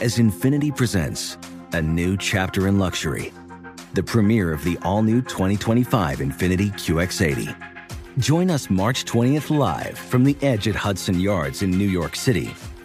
as 0.00 0.18
Infiniti 0.18 0.74
presents 0.74 1.36
a 1.72 1.82
new 1.82 2.16
chapter 2.16 2.68
in 2.68 2.78
luxury, 2.78 3.32
the 3.94 4.02
premiere 4.02 4.52
of 4.52 4.62
the 4.64 4.78
all 4.82 5.02
new 5.02 5.20
2025 5.22 6.18
Infiniti 6.18 6.72
QX80. 6.72 7.54
Join 8.18 8.50
us 8.50 8.70
March 8.70 9.04
20th 9.04 9.56
live 9.56 9.98
from 9.98 10.24
the 10.24 10.36
edge 10.40 10.66
at 10.68 10.74
Hudson 10.74 11.20
Yards 11.20 11.62
in 11.62 11.70
New 11.70 11.88
York 11.88 12.16
City, 12.16 12.54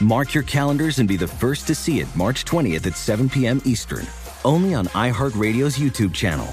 Mark 0.00 0.32
your 0.32 0.44
calendars 0.44 1.00
and 1.00 1.08
be 1.08 1.16
the 1.16 1.26
first 1.26 1.66
to 1.66 1.74
see 1.74 1.98
it 2.00 2.06
March 2.14 2.44
20th 2.44 2.86
at 2.86 2.96
7 2.96 3.28
p.m. 3.28 3.60
Eastern, 3.64 4.06
only 4.44 4.74
on 4.74 4.86
iHeartRadio's 4.88 5.76
YouTube 5.76 6.14
channel. 6.14 6.46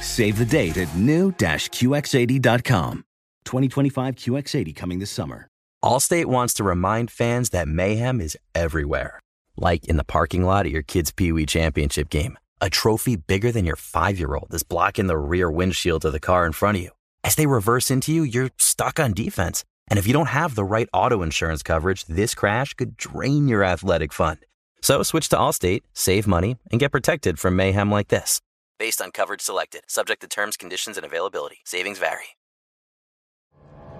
Save 0.00 0.38
the 0.38 0.44
date 0.44 0.76
at 0.76 0.94
new-QX80.com. 0.96 3.04
2025 3.44 4.14
QX80 4.16 4.76
coming 4.76 4.98
this 4.98 5.10
summer. 5.10 5.48
Allstate 5.82 6.24
wants 6.24 6.54
to 6.54 6.64
remind 6.64 7.10
fans 7.10 7.50
that 7.50 7.68
mayhem 7.68 8.20
is 8.20 8.36
everywhere, 8.54 9.20
like 9.56 9.86
in 9.86 9.96
the 9.96 10.04
parking 10.04 10.44
lot 10.44 10.66
at 10.66 10.72
your 10.72 10.82
kid's 10.82 11.12
Pee 11.12 11.30
Wee 11.30 11.46
Championship 11.46 12.10
game. 12.10 12.36
A 12.60 12.68
trophy 12.68 13.14
bigger 13.14 13.52
than 13.52 13.64
your 13.64 13.76
five 13.76 14.18
year 14.18 14.34
old 14.34 14.52
is 14.52 14.64
blocking 14.64 15.06
the 15.06 15.16
rear 15.16 15.48
windshield 15.48 16.04
of 16.04 16.12
the 16.12 16.18
car 16.18 16.44
in 16.44 16.52
front 16.52 16.78
of 16.78 16.82
you. 16.82 16.90
As 17.22 17.36
they 17.36 17.46
reverse 17.46 17.92
into 17.92 18.12
you, 18.12 18.24
you're 18.24 18.50
stuck 18.58 18.98
on 18.98 19.12
defense. 19.12 19.64
And 19.90 19.98
if 19.98 20.06
you 20.06 20.12
don't 20.12 20.26
have 20.26 20.54
the 20.54 20.64
right 20.64 20.88
auto 20.92 21.22
insurance 21.22 21.62
coverage, 21.62 22.04
this 22.04 22.34
crash 22.34 22.74
could 22.74 22.96
drain 22.96 23.48
your 23.48 23.64
athletic 23.64 24.12
fund. 24.12 24.38
So 24.80 25.02
switch 25.02 25.28
to 25.30 25.36
Allstate, 25.36 25.82
save 25.92 26.26
money, 26.26 26.56
and 26.70 26.80
get 26.80 26.92
protected 26.92 27.38
from 27.38 27.56
mayhem 27.56 27.90
like 27.90 28.08
this. 28.08 28.40
Based 28.78 29.00
on 29.00 29.10
coverage 29.10 29.40
selected, 29.40 29.82
subject 29.88 30.20
to 30.20 30.28
terms, 30.28 30.56
conditions, 30.56 30.96
and 30.96 31.04
availability. 31.04 31.58
Savings 31.64 31.98
vary. 31.98 32.36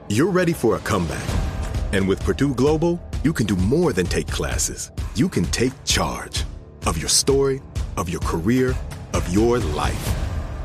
You're 0.09 0.31
ready 0.31 0.53
for 0.53 0.77
a 0.77 0.79
comeback. 0.81 1.29
And 1.93 2.07
with 2.07 2.23
Purdue 2.23 2.55
Global, 2.55 3.01
you 3.25 3.33
can 3.33 3.47
do 3.47 3.57
more 3.57 3.93
than 3.93 4.07
take 4.07 4.29
classes. 4.29 4.93
You 5.15 5.29
can 5.29 5.45
take 5.47 5.73
charge 5.85 6.45
of 6.87 6.97
your 6.97 7.09
story, 7.09 7.61
of 7.97 8.09
your 8.09 8.21
career, 8.21 8.75
of 9.15 9.29
your 9.33 9.59
life. 9.59 10.15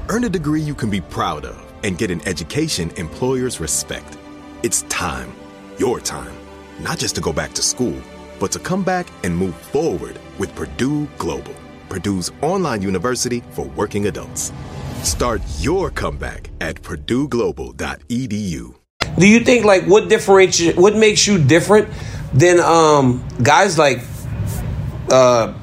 Earn 0.09 0.25
a 0.25 0.29
degree 0.29 0.61
you 0.61 0.75
can 0.75 0.89
be 0.89 1.01
proud 1.01 1.45
of 1.45 1.73
and 1.83 1.97
get 1.97 2.11
an 2.11 2.25
education 2.27 2.91
employers 2.91 3.59
respect. 3.59 4.17
It's 4.63 4.83
time, 4.83 5.33
your 5.77 5.99
time, 5.99 6.33
not 6.79 6.97
just 6.97 7.15
to 7.15 7.21
go 7.21 7.33
back 7.33 7.51
to 7.55 7.61
school, 7.61 8.01
but 8.39 8.49
to 8.53 8.59
come 8.59 8.81
back 8.81 9.07
and 9.25 9.35
move 9.35 9.55
forward 9.55 10.17
with 10.39 10.55
Purdue 10.55 11.05
Global, 11.17 11.53
Purdue's 11.89 12.31
online 12.41 12.81
university 12.81 13.43
for 13.49 13.65
working 13.75 14.07
adults. 14.07 14.53
Start 15.01 15.41
your 15.59 15.89
comeback 15.89 16.49
at 16.61 16.81
purdueglobal.edu. 16.81 18.75
Do 19.19 19.27
you 19.27 19.41
think 19.41 19.65
like 19.65 19.83
what 19.83 20.07
differentiates 20.07 20.77
what 20.77 20.95
makes 20.95 21.27
you 21.27 21.43
different 21.43 21.89
than 22.33 22.61
um 22.61 23.21
guys 23.43 23.77
like 23.77 23.99
uh 25.11 25.53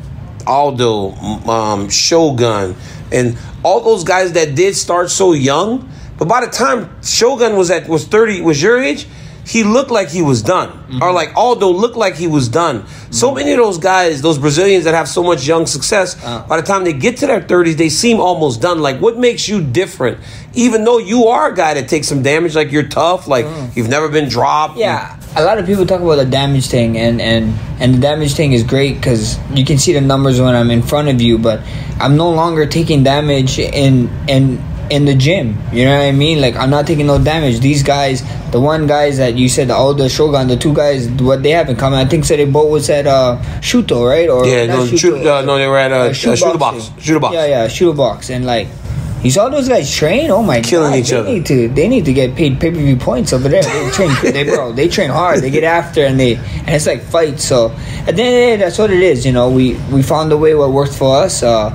Aldo, 0.46 1.12
um, 1.48 1.88
Shogun, 1.88 2.76
and 3.10 3.38
all 3.62 3.80
those 3.80 4.04
guys 4.04 4.32
that 4.34 4.54
did 4.54 4.76
start 4.76 5.10
so 5.10 5.32
young, 5.32 5.88
but 6.20 6.28
by 6.28 6.44
the 6.44 6.52
time 6.52 6.88
Shogun 7.02 7.56
was 7.56 7.70
at 7.72 7.88
was 7.88 8.06
thirty 8.06 8.40
was 8.40 8.62
your 8.62 8.78
age, 8.78 9.06
he 9.44 9.64
looked 9.64 9.90
like 9.90 10.10
he 10.10 10.22
was 10.22 10.42
done, 10.42 10.68
Mm-hmm. 10.68 11.02
or 11.02 11.12
like 11.12 11.34
Aldo 11.36 11.68
looked 11.70 11.96
like 11.96 12.14
he 12.14 12.26
was 12.28 12.48
done. 12.48 12.84
So 13.10 13.32
many 13.34 13.50
of 13.52 13.58
those 13.58 13.78
guys, 13.78 14.20
those 14.22 14.38
Brazilians 14.38 14.84
that 14.84 14.94
have 14.94 15.08
so 15.08 15.22
much 15.22 15.46
young 15.46 15.66
success, 15.66 16.14
Uh. 16.22 16.44
by 16.46 16.60
the 16.60 16.66
time 16.66 16.84
they 16.84 16.92
get 16.92 17.16
to 17.18 17.26
their 17.26 17.40
thirties, 17.40 17.76
they 17.76 17.88
seem 17.88 18.20
almost 18.20 18.60
done. 18.60 18.78
Like, 18.82 18.98
what 19.00 19.16
makes 19.18 19.48
you 19.48 19.60
different? 19.62 20.18
Even 20.54 20.84
though 20.84 20.98
you 20.98 21.28
are 21.28 21.50
a 21.52 21.54
guy 21.56 21.74
that 21.74 21.88
takes 21.88 22.06
some 22.08 22.22
damage, 22.22 22.54
like 22.54 22.70
you're 22.70 22.88
tough, 22.88 23.26
like 23.26 23.46
you've 23.74 23.88
never 23.88 24.08
been 24.08 24.28
dropped. 24.28 24.74
Mm. 24.76 24.80
Yeah, 24.80 25.16
a 25.36 25.42
lot 25.44 25.58
of 25.58 25.64
people 25.66 25.86
talk 25.86 26.00
about 26.02 26.16
the 26.16 26.26
damage 26.26 26.66
thing, 26.68 26.98
and 26.98 27.20
and 27.20 27.54
and 27.80 27.94
the 27.94 27.98
damage 27.98 28.34
thing 28.34 28.52
is 28.52 28.62
great 28.62 28.94
because 29.00 29.38
you 29.54 29.64
can 29.64 29.78
see 29.78 29.92
the 29.94 30.00
numbers 30.02 30.38
when 30.40 30.54
I'm 30.54 30.70
in 30.70 30.82
front 30.82 31.08
of 31.08 31.18
you. 31.20 31.38
But 31.38 31.60
I'm 31.98 32.16
no 32.16 32.30
longer 32.30 32.66
taking 32.66 33.02
damage 33.04 33.58
in 33.58 34.10
in 34.28 34.58
in 34.90 35.04
the 35.04 35.14
gym. 35.14 35.58
You 35.72 35.84
know 35.84 35.96
what 35.98 36.04
I 36.04 36.12
mean? 36.12 36.40
Like 36.40 36.56
I'm 36.56 36.70
not 36.70 36.86
taking 36.86 37.06
no 37.06 37.22
damage. 37.22 37.60
These 37.60 37.82
guys, 37.82 38.22
the 38.50 38.60
one 38.60 38.86
guys 38.86 39.18
that 39.18 39.36
you 39.36 39.48
said, 39.48 39.70
all 39.70 39.94
the 39.94 40.08
Shogun, 40.08 40.48
the 40.48 40.56
two 40.56 40.74
guys, 40.74 41.08
what 41.08 41.42
they 41.42 41.50
have 41.50 41.68
in 41.68 41.76
common, 41.76 41.98
I 41.98 42.04
think 42.04 42.24
so. 42.24 42.36
They 42.36 42.44
both 42.44 42.70
was 42.70 42.90
at 42.90 43.06
uh, 43.06 43.38
Shuto, 43.60 44.08
right? 44.08 44.28
Or 44.28 44.46
Yeah, 44.46 44.66
no, 44.66 44.86
shoot- 44.86 45.26
uh, 45.26 45.42
no, 45.42 45.56
they 45.58 45.66
were 45.66 45.78
at, 45.78 45.92
uh, 45.92 45.96
uh, 45.96 46.12
shoot 46.12 46.36
Shooter. 46.38 46.58
Box. 46.58 46.90
Chute 47.00 47.20
Boxe. 47.20 47.34
Yeah, 47.34 47.46
yeah, 47.46 47.68
Chute 47.68 47.96
Boxe, 47.96 48.30
and 48.30 48.44
like. 48.44 48.68
You 49.22 49.30
saw 49.30 49.50
those 49.50 49.68
guys 49.68 49.94
train? 49.94 50.30
Oh 50.30 50.42
my 50.42 50.62
Killing 50.62 50.92
god! 50.92 50.98
each 50.98 51.10
they 51.10 51.16
other. 51.18 51.28
Need 51.28 51.44
to, 51.44 51.68
they 51.68 51.88
need 51.88 52.06
to 52.06 52.12
get 52.14 52.34
paid 52.34 52.58
pay 52.58 52.70
per 52.70 52.76
view 52.78 52.96
points 52.96 53.34
over 53.34 53.50
there. 53.50 53.62
They 53.62 53.90
train, 53.90 54.10
they 54.32 54.44
bro, 54.44 54.72
they 54.72 54.88
train 54.88 55.10
hard. 55.10 55.40
They 55.42 55.50
get 55.50 55.62
after 55.62 56.06
and 56.06 56.18
they 56.18 56.36
and 56.36 56.70
it's 56.70 56.86
like 56.86 57.02
fights. 57.02 57.44
So 57.44 57.68
at 57.68 57.76
the 57.76 57.82
end 58.08 58.08
of 58.08 58.16
the 58.16 58.22
day, 58.22 58.56
that's 58.56 58.78
what 58.78 58.90
it 58.90 59.02
is. 59.02 59.26
You 59.26 59.32
know, 59.32 59.50
we 59.50 59.74
we 59.92 60.02
found 60.02 60.32
a 60.32 60.38
way 60.38 60.54
what 60.54 60.70
worked 60.72 60.94
for 60.94 61.16
us. 61.22 61.42
Uh, 61.42 61.68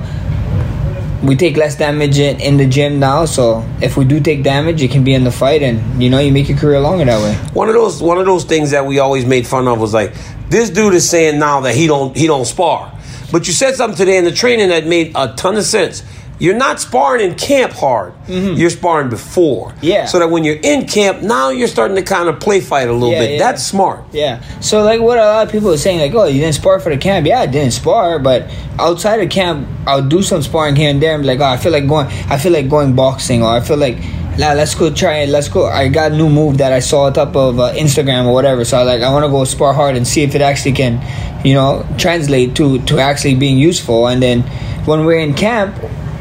we 1.26 1.36
take 1.36 1.56
less 1.56 1.76
damage 1.76 2.18
in, 2.18 2.40
in 2.40 2.56
the 2.56 2.66
gym 2.66 2.98
now. 2.98 3.24
So 3.24 3.64
if 3.80 3.96
we 3.96 4.04
do 4.04 4.20
take 4.20 4.42
damage, 4.42 4.82
it 4.82 4.90
can 4.90 5.04
be 5.04 5.14
in 5.14 5.24
the 5.24 5.30
fight, 5.30 5.62
and 5.62 6.02
you 6.02 6.10
know, 6.10 6.18
you 6.18 6.32
make 6.32 6.48
your 6.48 6.58
career 6.58 6.80
longer 6.80 7.04
that 7.04 7.22
way. 7.22 7.34
One 7.52 7.68
of 7.68 7.74
those 7.74 8.02
one 8.02 8.18
of 8.18 8.26
those 8.26 8.44
things 8.44 8.70
that 8.70 8.86
we 8.86 8.98
always 8.98 9.24
made 9.24 9.46
fun 9.46 9.68
of 9.68 9.80
was 9.80 9.94
like 9.94 10.14
this 10.48 10.70
dude 10.70 10.94
is 10.94 11.08
saying 11.08 11.38
now 11.38 11.60
that 11.60 11.74
he 11.74 11.86
don't 11.86 12.16
he 12.16 12.26
don't 12.26 12.44
spar. 12.44 12.92
But 13.32 13.46
you 13.46 13.52
said 13.52 13.74
something 13.74 13.96
today 13.96 14.18
in 14.18 14.24
the 14.24 14.32
training 14.32 14.68
that 14.68 14.86
made 14.86 15.12
a 15.14 15.34
ton 15.34 15.56
of 15.56 15.64
sense. 15.64 16.02
You're 16.38 16.56
not 16.56 16.80
sparring 16.80 17.28
in 17.30 17.34
camp 17.36 17.72
hard. 17.72 18.12
You're 18.28 18.68
sparring 18.70 19.08
before. 19.08 19.70
Mm-hmm. 19.70 19.84
Yeah. 19.84 20.04
So 20.06 20.18
that 20.18 20.28
when 20.28 20.44
you're 20.44 20.60
in 20.62 20.86
camp, 20.86 21.22
now 21.22 21.48
you're 21.48 21.66
starting 21.68 21.96
to 21.96 22.02
kind 22.02 22.28
of 22.28 22.40
play 22.40 22.60
fight 22.60 22.88
a 22.88 22.92
little 22.92 23.10
Yeah, 23.12 23.20
bit. 23.20 23.30
yeah. 23.32 23.38
That's 23.38 23.62
smart. 23.64 24.04
Yeah. 24.12 24.42
So 24.60 24.82
like 24.82 25.00
what 25.00 25.16
a 25.16 25.22
lot 25.22 25.46
of 25.46 25.52
people 25.52 25.72
are 25.72 25.78
saying, 25.78 25.98
like, 26.00 26.12
oh, 26.14 26.26
you 26.26 26.40
didn't 26.40 26.54
spar 26.56 26.78
for 26.80 26.90
the 26.90 26.98
camp. 26.98 27.26
Yeah, 27.26 27.40
I 27.40 27.46
didn't 27.46 27.72
spar, 27.72 28.18
but 28.18 28.50
outside 28.78 29.20
of 29.20 29.30
camp, 29.30 29.66
I'll 29.86 30.06
do 30.06 30.20
some 30.22 30.42
sparring 30.42 30.76
here 30.76 30.90
and 30.90 31.00
there 31.02 31.14
and 31.14 31.22
be 31.22 31.26
like, 31.28 31.40
oh, 31.40 31.44
I 31.44 31.56
feel 31.56 31.72
like 31.72 31.88
going 31.88 32.06
I 32.28 32.36
feel 32.38 32.52
like 32.52 32.68
going 32.68 32.94
boxing 32.94 33.42
or 33.42 33.48
I 33.50 33.60
feel 33.60 33.78
like 33.78 33.96
nah, 34.38 34.52
let's 34.52 34.74
go 34.74 34.92
try 34.92 35.20
it. 35.20 35.30
Let's 35.30 35.48
go. 35.48 35.64
I 35.64 35.88
got 35.88 36.12
a 36.12 36.16
new 36.16 36.28
move 36.28 36.58
that 36.58 36.70
I 36.70 36.80
saw 36.80 37.04
on 37.04 37.14
top 37.14 37.34
of 37.34 37.58
uh, 37.58 37.72
Instagram 37.72 38.26
or 38.26 38.34
whatever. 38.34 38.66
So 38.66 38.76
I 38.76 38.82
like 38.82 39.00
I 39.00 39.10
want 39.10 39.24
to 39.24 39.30
go 39.30 39.44
spar 39.44 39.72
hard 39.72 39.96
and 39.96 40.06
see 40.06 40.22
if 40.22 40.34
it 40.34 40.42
actually 40.42 40.72
can, 40.72 41.00
you 41.46 41.54
know, 41.54 41.86
translate 41.96 42.54
to 42.56 42.78
to 42.84 42.98
actually 42.98 43.36
being 43.36 43.56
useful. 43.56 44.06
And 44.08 44.22
then 44.22 44.42
when 44.84 45.06
we're 45.06 45.20
in 45.20 45.32
camp, 45.32 45.74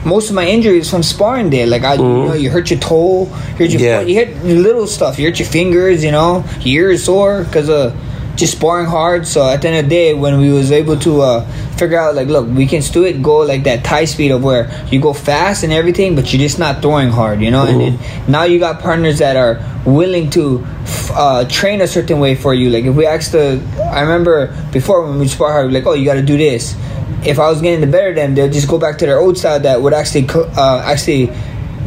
most 0.06 0.30
of 0.30 0.36
my 0.36 0.46
injuries 0.48 0.90
from 0.90 1.04
sparring 1.04 1.50
there. 1.50 1.66
Like 1.68 1.84
I, 1.84 1.96
you 1.96 2.04
know, 2.04 2.34
you 2.34 2.50
hurt 2.50 2.70
your 2.70 2.80
toe, 2.80 3.26
hurt 3.26 3.70
your 3.72 3.82
Yeah. 3.82 4.00
foot, 4.00 4.08
you 4.08 4.16
hit 4.16 4.44
little 4.44 4.88
stuff. 4.88 5.18
You 5.20 5.26
hurt 5.28 5.40
your 5.40 5.48
fingers, 5.48 6.04
you 6.04 6.12
know, 6.12 6.44
your 6.62 6.90
ears 6.92 7.04
sore 7.06 7.44
because 7.44 7.70
of 7.70 7.94
just 8.36 8.52
sparring 8.58 8.86
hard. 8.86 9.26
So 9.26 9.48
at 9.48 9.62
the 9.62 9.70
end 9.70 9.78
of 9.78 9.86
the 9.86 9.90
day, 9.90 10.14
when 10.14 10.40
we 10.40 10.52
was 10.52 10.72
able 10.72 10.98
to 11.00 11.22
uh, 11.22 11.46
figure 11.78 11.98
out, 11.98 12.16
like, 12.16 12.28
look, 12.28 12.46
we 12.48 12.66
can 12.68 12.82
still 12.82 13.06
it 13.06 13.24
go 13.24 13.38
like 13.38 13.64
that 13.64 13.84
tie 13.84 14.06
speed 14.06 14.32
of 14.32 14.44
where 14.44 14.70
you 14.92 15.00
go 15.00 15.14
fast 15.14 15.64
and 15.64 15.72
everything, 15.72 16.16
but 16.16 16.32
you're 16.34 16.42
just 16.42 16.60
not 16.60 16.82
throwing 16.82 17.10
hard, 17.10 17.42
you 17.42 17.50
know. 17.50 17.64
And 17.66 17.80
then 17.82 18.00
now 18.28 18.44
you 18.44 18.60
got 18.60 18.82
partners 18.82 19.20
that 19.20 19.38
are 19.38 19.64
willing 19.86 20.30
to 20.32 20.66
f- 20.84 21.12
uh, 21.16 21.46
train 21.46 21.80
a 21.82 21.88
certain 21.88 22.20
way 22.20 22.36
for 22.36 22.54
you. 22.54 22.70
Like 22.70 22.84
if 22.84 22.94
we 22.94 23.06
asked 23.06 23.32
the, 23.32 23.62
I 23.92 24.02
remember 24.02 24.48
before 24.74 25.08
when 25.08 25.18
we 25.18 25.28
spar 25.30 25.52
hard, 25.54 25.72
like, 25.72 25.86
oh, 25.88 25.94
you 25.94 26.04
got 26.06 26.16
to 26.16 26.22
do 26.22 26.38
this. 26.38 26.76
If 27.26 27.40
I 27.40 27.50
was 27.50 27.62
getting 27.62 27.82
the 27.82 27.88
better 27.88 28.10
of 28.10 28.16
them, 28.16 28.36
they'll 28.36 28.50
just 28.52 28.68
go 28.68 28.78
back 28.78 28.98
to 29.00 29.06
their 29.06 29.20
old 29.20 29.38
style 29.38 29.60
that 29.60 29.82
would 29.82 29.94
actually 29.94 30.28
uh, 30.30 30.80
actually 30.86 31.32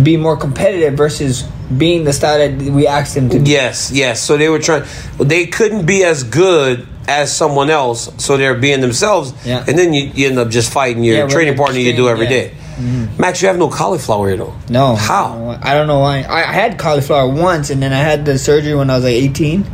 be 0.02 0.16
more 0.16 0.36
competitive 0.36 0.94
versus 0.94 1.42
being 1.76 2.04
the 2.04 2.12
style 2.12 2.38
that 2.38 2.60
we 2.72 2.86
asked 2.86 3.14
them 3.14 3.28
to. 3.30 3.38
be. 3.40 3.50
Yes, 3.50 3.90
yes. 3.92 4.22
So 4.22 4.36
they 4.36 4.48
were 4.48 4.58
trying. 4.58 4.84
They 5.18 5.46
couldn't 5.46 5.86
be 5.86 6.04
as 6.04 6.22
good 6.24 6.86
as 7.06 7.34
someone 7.34 7.70
else, 7.70 8.10
so 8.22 8.36
they're 8.36 8.54
being 8.54 8.80
themselves. 8.80 9.32
Yeah. 9.46 9.64
And 9.66 9.78
then 9.78 9.92
you, 9.94 10.10
you 10.14 10.28
end 10.28 10.38
up 10.38 10.50
just 10.50 10.72
fighting 10.72 11.02
your 11.04 11.16
Yeah, 11.16 11.28
training 11.28 11.56
partner 11.56 11.78
you 11.78 11.94
do 11.96 12.08
every 12.08 12.26
training, 12.26 12.50
day. 12.50 12.54
yeah. 12.80 13.06
Max, 13.18 13.40
you 13.42 13.48
have 13.48 13.58
no 13.58 13.68
cauliflower 13.70 14.28
here 14.28 14.36
though. 14.36 14.54
No. 14.68 14.94
How? 14.94 15.58
I 15.62 15.74
don't 15.74 15.86
know 15.88 15.98
why. 16.00 16.22
I 16.22 16.40
I 16.48 16.52
had 16.52 16.78
cauliflower 16.78 17.28
once, 17.28 17.70
and 17.70 17.82
then 17.82 17.92
I 17.92 17.98
had 17.98 18.24
the 18.24 18.38
surgery 18.38 18.74
when 18.74 18.88
I 18.90 18.94
was 18.96 19.04
like 19.04 19.14
18. 19.14 19.64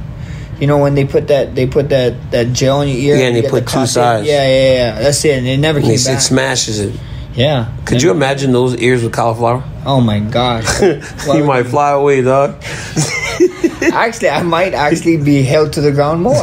You 0.60 0.66
know 0.66 0.78
when 0.78 0.94
they 0.94 1.04
put 1.04 1.28
that 1.28 1.54
they 1.54 1.66
put 1.66 1.88
that, 1.90 2.30
that 2.30 2.52
gel 2.52 2.80
in 2.82 2.88
your 2.88 2.98
ear. 2.98 3.16
Yeah, 3.16 3.26
and 3.28 3.36
they 3.36 3.42
put 3.48 3.66
the 3.66 3.70
two 3.72 3.86
sides. 3.86 4.26
Yeah, 4.26 4.46
yeah, 4.46 4.72
yeah. 4.72 4.98
That's 5.02 5.24
it. 5.24 5.38
And 5.38 5.46
it 5.46 5.58
never 5.58 5.78
And 5.78 5.86
came 5.86 5.94
It, 5.96 6.04
back. 6.04 6.18
it 6.18 6.20
smashes 6.20 6.78
it. 6.80 6.94
yeah. 7.34 7.72
Could 7.84 8.02
you 8.02 8.10
imagine 8.10 8.52
those 8.52 8.76
ears 8.76 9.02
with 9.02 9.12
cauliflower? 9.12 9.64
Oh 9.84 10.00
my 10.00 10.20
gosh. 10.20 10.66
You 11.26 11.44
might 11.44 11.64
fly 11.64 11.90
away, 11.90 12.22
dog. 12.22 12.62
Actually, 13.92 14.30
I 14.30 14.42
might 14.42 14.72
actually 14.74 15.16
be 15.18 15.42
held 15.42 15.72
to 15.74 15.80
the 15.80 15.92
ground 15.92 16.22
more. 16.22 16.34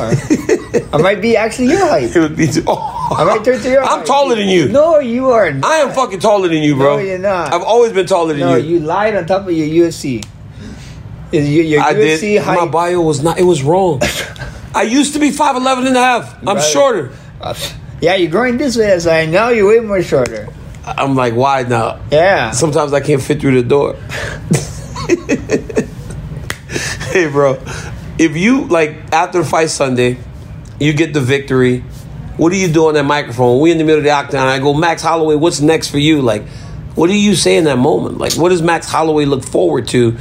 I 0.94 0.98
might 1.02 1.22
be 1.22 1.36
actually 1.36 1.68
your 1.70 1.88
height. 1.88 2.12
It 2.16 2.20
would 2.20 2.36
be. 2.36 2.48
Oh. 2.68 3.16
I 3.18 3.24
might 3.26 3.44
turn 3.44 3.60
to 3.62 3.70
your 3.70 3.84
I'm 3.84 4.00
height. 4.00 4.06
taller 4.06 4.36
than 4.36 4.48
you. 4.48 4.70
No, 4.70 5.00
you 5.00 5.30
are. 5.32 5.52
Not. 5.52 5.70
I 5.70 5.76
am 5.78 5.92
fucking 5.94 6.20
taller 6.20 6.48
than 6.48 6.62
you, 6.64 6.76
bro. 6.76 6.98
No, 6.98 7.02
you're 7.04 7.18
not. 7.18 7.52
I've 7.54 7.64
always 7.64 7.92
been 7.94 8.06
taller 8.06 8.34
than 8.34 8.40
No, 8.42 8.56
you. 8.56 8.76
you 8.76 8.80
lied 8.86 9.16
on 9.16 9.26
top 9.26 9.48
of 9.48 9.52
your 9.54 9.68
UFC. 9.88 10.24
Is 11.32 11.50
your, 11.50 11.64
your 11.64 11.82
I 11.82 11.94
UFC 11.94 12.20
did. 12.20 12.44
height? 12.44 12.56
My 12.56 12.66
bio 12.66 13.02
was 13.02 13.24
not. 13.24 13.40
It 13.40 13.44
was 13.44 13.64
wrong. 13.64 14.02
I 14.76 14.84
used 14.84 15.14
to 15.14 15.20
be 15.20 15.32
5'11 15.32 15.88
and 15.88 15.98
a 15.98 16.00
half. 16.00 16.48
I'm 16.48 16.62
shorter. 16.62 17.12
Uh, 17.40 17.54
yeah, 18.00 18.16
you're 18.16 18.32
growing 18.32 18.58
this 18.58 18.78
way, 18.78 18.98
so 19.00 19.12
I 19.12 19.26
know 19.26 19.50
you're 19.50 19.68
way 19.68 19.86
more 19.86 20.02
shorter. 20.02 20.48
I'm 20.86 21.16
like 21.16 21.36
wide 21.36 21.70
now. 21.70 22.00
Yeah. 22.12 22.52
Sometimes 22.52 22.94
I 22.94 23.02
can't 23.02 23.22
fit 23.22 23.40
through 23.40 23.62
the 23.62 23.68
door. 23.68 23.94
hey, 27.12 27.30
bro. 27.30 27.62
If 28.18 28.36
you, 28.38 28.66
like, 28.66 29.14
after 29.14 29.44
fight 29.44 29.70
Sunday, 29.70 30.18
you 30.80 30.94
get 30.94 31.14
the 31.14 31.22
victory, 31.22 31.80
what 32.38 32.52
do 32.52 32.58
you 32.58 32.72
do 32.72 32.88
on 32.88 32.96
that 32.96 33.04
microphone? 33.04 33.60
We 33.60 33.72
in 33.72 33.78
the 33.78 33.84
middle 33.84 34.00
of 34.00 34.04
the 34.04 34.12
octagon. 34.12 34.48
I 34.48 34.60
go, 34.60 34.74
Max 34.74 35.04
Holloway, 35.04 35.36
what's 35.36 35.62
next 35.62 35.90
for 35.90 36.00
you? 36.00 36.22
Like, 36.22 36.48
what 36.96 37.08
do 37.08 37.18
you 37.18 37.36
say 37.36 37.58
in 37.58 37.66
that 37.66 37.78
moment? 37.78 38.18
Like, 38.18 38.34
what 38.34 38.50
does 38.50 38.62
Max 38.62 38.88
Holloway 38.88 39.26
look 39.26 39.44
forward 39.44 39.88
to 39.90 40.18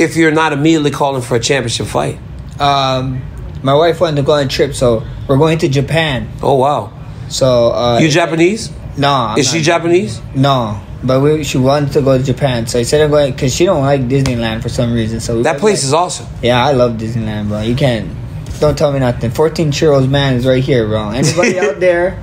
if 0.00 0.16
you're 0.16 0.30
not 0.32 0.52
immediately 0.52 0.90
calling 0.90 1.22
for 1.22 1.36
a 1.36 1.40
championship 1.40 1.86
fight? 1.86 2.18
Um, 2.58 3.22
my 3.62 3.74
wife 3.74 4.00
wanted 4.00 4.16
to 4.16 4.22
go 4.22 4.32
on 4.32 4.46
a 4.46 4.48
trip, 4.48 4.74
so 4.74 5.04
we're 5.28 5.36
going 5.38 5.58
to 5.58 5.68
Japan. 5.68 6.28
Oh, 6.42 6.54
wow. 6.56 6.92
So 7.28 7.72
uh, 7.72 7.98
You 8.00 8.08
Japanese? 8.08 8.70
No, 8.96 9.08
I'm 9.12 9.38
Is 9.38 9.50
she 9.50 9.60
Japanese? 9.62 10.20
No, 10.34 10.80
but 11.04 11.20
we, 11.20 11.44
she 11.44 11.58
wanted 11.58 11.92
to 11.92 12.02
go 12.02 12.18
to 12.18 12.24
Japan, 12.24 12.66
so 12.66 12.78
I 12.78 12.82
said 12.82 13.00
I'm 13.02 13.10
going 13.10 13.32
because 13.32 13.54
she 13.54 13.64
don't 13.64 13.82
like 13.82 14.02
Disneyland 14.02 14.62
for 14.62 14.68
some 14.68 14.92
reason. 14.92 15.20
So 15.20 15.42
That 15.42 15.58
place 15.60 15.78
like- 15.82 15.84
is 15.84 15.92
awesome. 15.94 16.26
Yeah, 16.42 16.64
I 16.64 16.72
love 16.72 16.92
Disneyland, 16.96 17.48
bro. 17.48 17.60
You 17.62 17.74
can't. 17.76 18.10
Don't 18.58 18.76
tell 18.76 18.92
me 18.92 18.98
nothing. 18.98 19.30
14 19.30 19.70
churros 19.70 20.08
man 20.10 20.34
is 20.34 20.46
right 20.46 20.62
here, 20.62 20.86
bro. 20.86 21.10
Anybody 21.10 21.58
out 21.66 21.80
there 21.80 22.22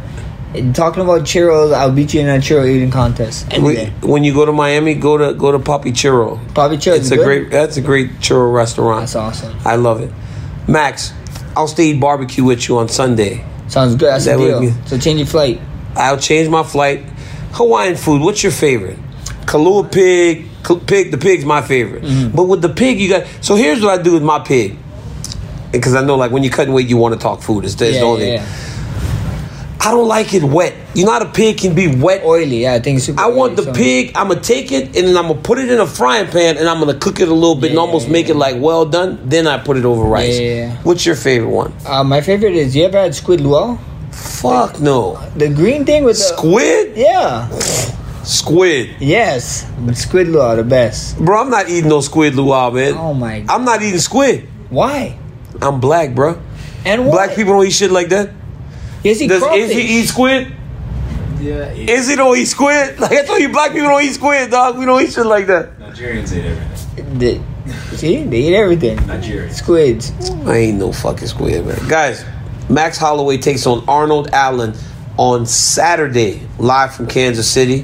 talking 0.74 1.04
about 1.04 1.22
churros, 1.22 1.74
I'll 1.74 1.92
beat 1.92 2.14
you 2.14 2.22
in 2.22 2.30
a 2.30 2.38
churro 2.38 2.68
eating 2.68 2.92
contest. 2.92 3.48
Any 3.52 3.64
We, 3.64 3.74
day. 3.76 3.94
when 4.02 4.24
you 4.24 4.34
go 4.34 4.46
to 4.46 4.52
Miami, 4.52 4.96
go 4.96 5.18
to 5.18 5.34
go 5.34 5.52
to 5.52 5.60
Poppy 5.60 5.92
Churro. 5.92 6.38
Papi 6.54 6.76
Churros 6.78 6.98
It's 6.98 7.12
a 7.12 7.16
good? 7.18 7.26
great. 7.26 7.52
That's 7.52 7.78
a 7.78 7.82
great 7.82 8.12
churro 8.20 8.54
restaurant. 8.54 9.02
That's 9.02 9.16
awesome. 9.16 9.56
I 9.66 9.76
love 9.76 10.02
it. 10.02 10.12
Max, 10.68 11.14
I'll 11.56 11.68
stay 11.68 11.88
eat 11.92 12.00
barbecue 12.00 12.44
with 12.44 12.68
you 12.68 12.78
on 12.78 12.88
Sunday. 12.90 13.46
Sounds 13.68 13.96
good. 13.96 14.08
That's 14.10 14.26
That 14.26 14.40
would 14.40 14.62
deal. 14.62 14.74
So 14.86 14.98
change 14.98 15.20
your 15.20 15.28
flight. 15.28 15.60
I'll 15.96 16.18
change 16.18 16.50
my 16.50 16.64
flight. 16.64 17.04
Hawaiian 17.54 17.96
food. 17.96 18.22
What's 18.22 18.44
your 18.44 18.52
favorite? 18.52 18.98
Kalua 19.46 19.92
pig. 19.92 20.46
Pig. 20.86 21.12
The 21.12 21.18
pig's 21.18 21.46
my 21.46 21.62
favorite. 21.62 22.04
Mm-hmm. 22.04 22.36
But 22.36 22.44
with 22.46 22.62
the 22.62 22.70
pig, 22.70 23.00
you 23.00 23.10
got. 23.10 23.26
So 23.42 23.56
here's 23.56 23.82
what 23.82 24.00
I 24.00 24.02
do 24.04 24.14
with 24.14 24.24
my 24.24 24.40
pig. 24.40 24.78
Because 25.72 25.96
I 25.96 26.02
know, 26.04 26.16
like, 26.16 26.32
when 26.32 26.44
you're 26.44 26.52
cutting 26.54 26.74
weight, 26.74 26.88
you 26.88 26.96
want 26.98 27.14
to 27.14 27.20
talk 27.20 27.42
food. 27.42 27.66
It's, 27.66 27.74
it's 27.74 27.96
Yeah, 27.96 28.00
the 28.00 28.06
only. 28.06 28.28
yeah, 28.28 28.34
yeah. 28.36 28.77
I 29.80 29.92
don't 29.92 30.08
like 30.08 30.34
it 30.34 30.44
wet. 30.44 30.74
You 30.96 31.06
know 31.06 31.12
how 31.12 31.20
the 31.20 31.26
pig 31.28 31.60
can 31.60 31.76
be 31.76 31.88
wet. 31.88 32.24
Oily, 32.24 32.64
yeah. 32.64 32.74
I 32.74 32.80
think 32.80 32.98
it's 32.98 33.06
super. 33.06 33.22
I 33.22 33.28
want 33.28 33.54
oily, 33.54 33.56
the 33.56 33.64
so- 33.64 33.74
pig. 33.74 34.12
I'm 34.16 34.28
gonna 34.30 34.42
take 34.42 34.72
it 34.72 34.86
and 34.98 35.08
then 35.08 35.16
I'm 35.18 35.28
gonna 35.28 35.42
put 35.42 35.60
it 35.60 35.70
in 35.70 35.80
a 35.80 35.86
frying 35.86 36.28
pan 36.28 36.58
and 36.58 36.68
I'm 36.68 36.80
gonna 36.80 36.98
cook 36.98 37.20
it 37.20 37.28
a 37.30 37.34
little 37.34 37.56
bit 37.56 37.72
and 37.72 37.80
almost 37.80 38.08
yeah, 38.08 38.14
make 38.14 38.30
it 38.30 38.36
like 38.36 38.56
well 38.60 38.86
done. 38.86 39.20
Then 39.24 39.48
I 39.48 39.58
put 39.58 39.78
it 39.78 39.86
over 39.86 40.04
rice. 40.04 40.40
Yeah, 40.40 40.46
yeah, 40.46 40.56
yeah. 40.56 40.78
What's 40.84 41.06
your 41.06 41.16
favorite 41.16 41.50
one? 41.50 41.74
Uh, 41.86 42.04
my 42.04 42.22
favorite 42.22 42.54
is 42.56 42.76
you 42.76 42.86
ever 42.86 42.98
had 42.98 43.14
squid 43.16 43.42
luau? 43.42 43.78
Fuck 44.12 44.80
no. 44.80 45.20
The 45.36 45.50
green 45.50 45.86
thing 45.86 46.04
with 46.04 46.18
the 46.18 46.24
Squid? 46.24 46.98
Yeah. 46.98 47.48
Squid. 48.24 48.96
Yes. 49.00 49.66
Squid 49.94 50.28
luau, 50.28 50.56
the 50.56 50.64
best. 50.64 51.18
Bro, 51.18 51.42
I'm 51.42 51.50
not 51.50 51.70
eating 51.70 51.90
no 51.90 52.02
squid 52.02 52.36
luau, 52.36 52.72
man. 52.72 52.96
Oh 52.98 53.14
my. 53.14 53.46
I'm 53.48 53.64
not 53.64 53.82
eating 53.82 54.00
squid. 54.00 54.50
Why? 54.70 55.18
I'm 55.62 55.80
black, 55.80 56.14
bro. 56.14 56.42
And 56.84 57.06
what? 57.06 57.14
Black 57.14 57.36
people 57.36 57.54
don't 57.54 57.66
eat 57.66 57.72
shit 57.72 57.92
like 57.92 58.10
that. 58.10 58.32
Yes, 59.08 59.20
he 59.20 59.28
Does 59.28 59.42
crawfish. 59.42 59.70
Izzy 59.70 59.82
eat 59.82 60.06
squid? 60.08 60.54
Yeah, 61.40 61.72
Izzy 61.72 62.16
don't 62.18 62.38
eat 62.38 62.46
squid? 62.46 63.00
Like 63.00 63.12
I 63.14 63.26
told 63.26 63.40
you, 63.40 63.50
black 63.50 63.72
people 63.72 63.88
don't 63.88 64.04
eat 64.04 64.14
squid, 64.14 64.52
dog. 64.52 64.78
We 64.78 64.86
don't 64.86 65.02
eat 65.02 65.14
shit 65.14 65.26
like 65.26 65.48
that. 65.48 65.80
Nigerians 65.80 66.36
eat 66.36 66.44
everything. 66.44 67.20
The- 67.20 67.96
see, 67.96 68.24
they 68.24 68.50
eat 68.50 68.56
everything. 68.56 68.98
Nigerians. 69.00 69.54
Squids. 69.54 70.12
I 70.46 70.58
ain't 70.58 70.80
no 70.80 70.92
fucking 70.92 71.28
squid, 71.28 71.66
man. 71.66 71.88
Guys, 71.88 72.26
Max 72.70 72.98
Holloway 72.98 73.38
takes 73.38 73.66
on 73.66 73.88
Arnold 73.88 74.30
Allen 74.34 74.74
on 75.16 75.46
Saturday, 75.46 76.42
live 76.60 76.94
from 76.94 77.08
Kansas 77.08 77.50
City. 77.50 77.84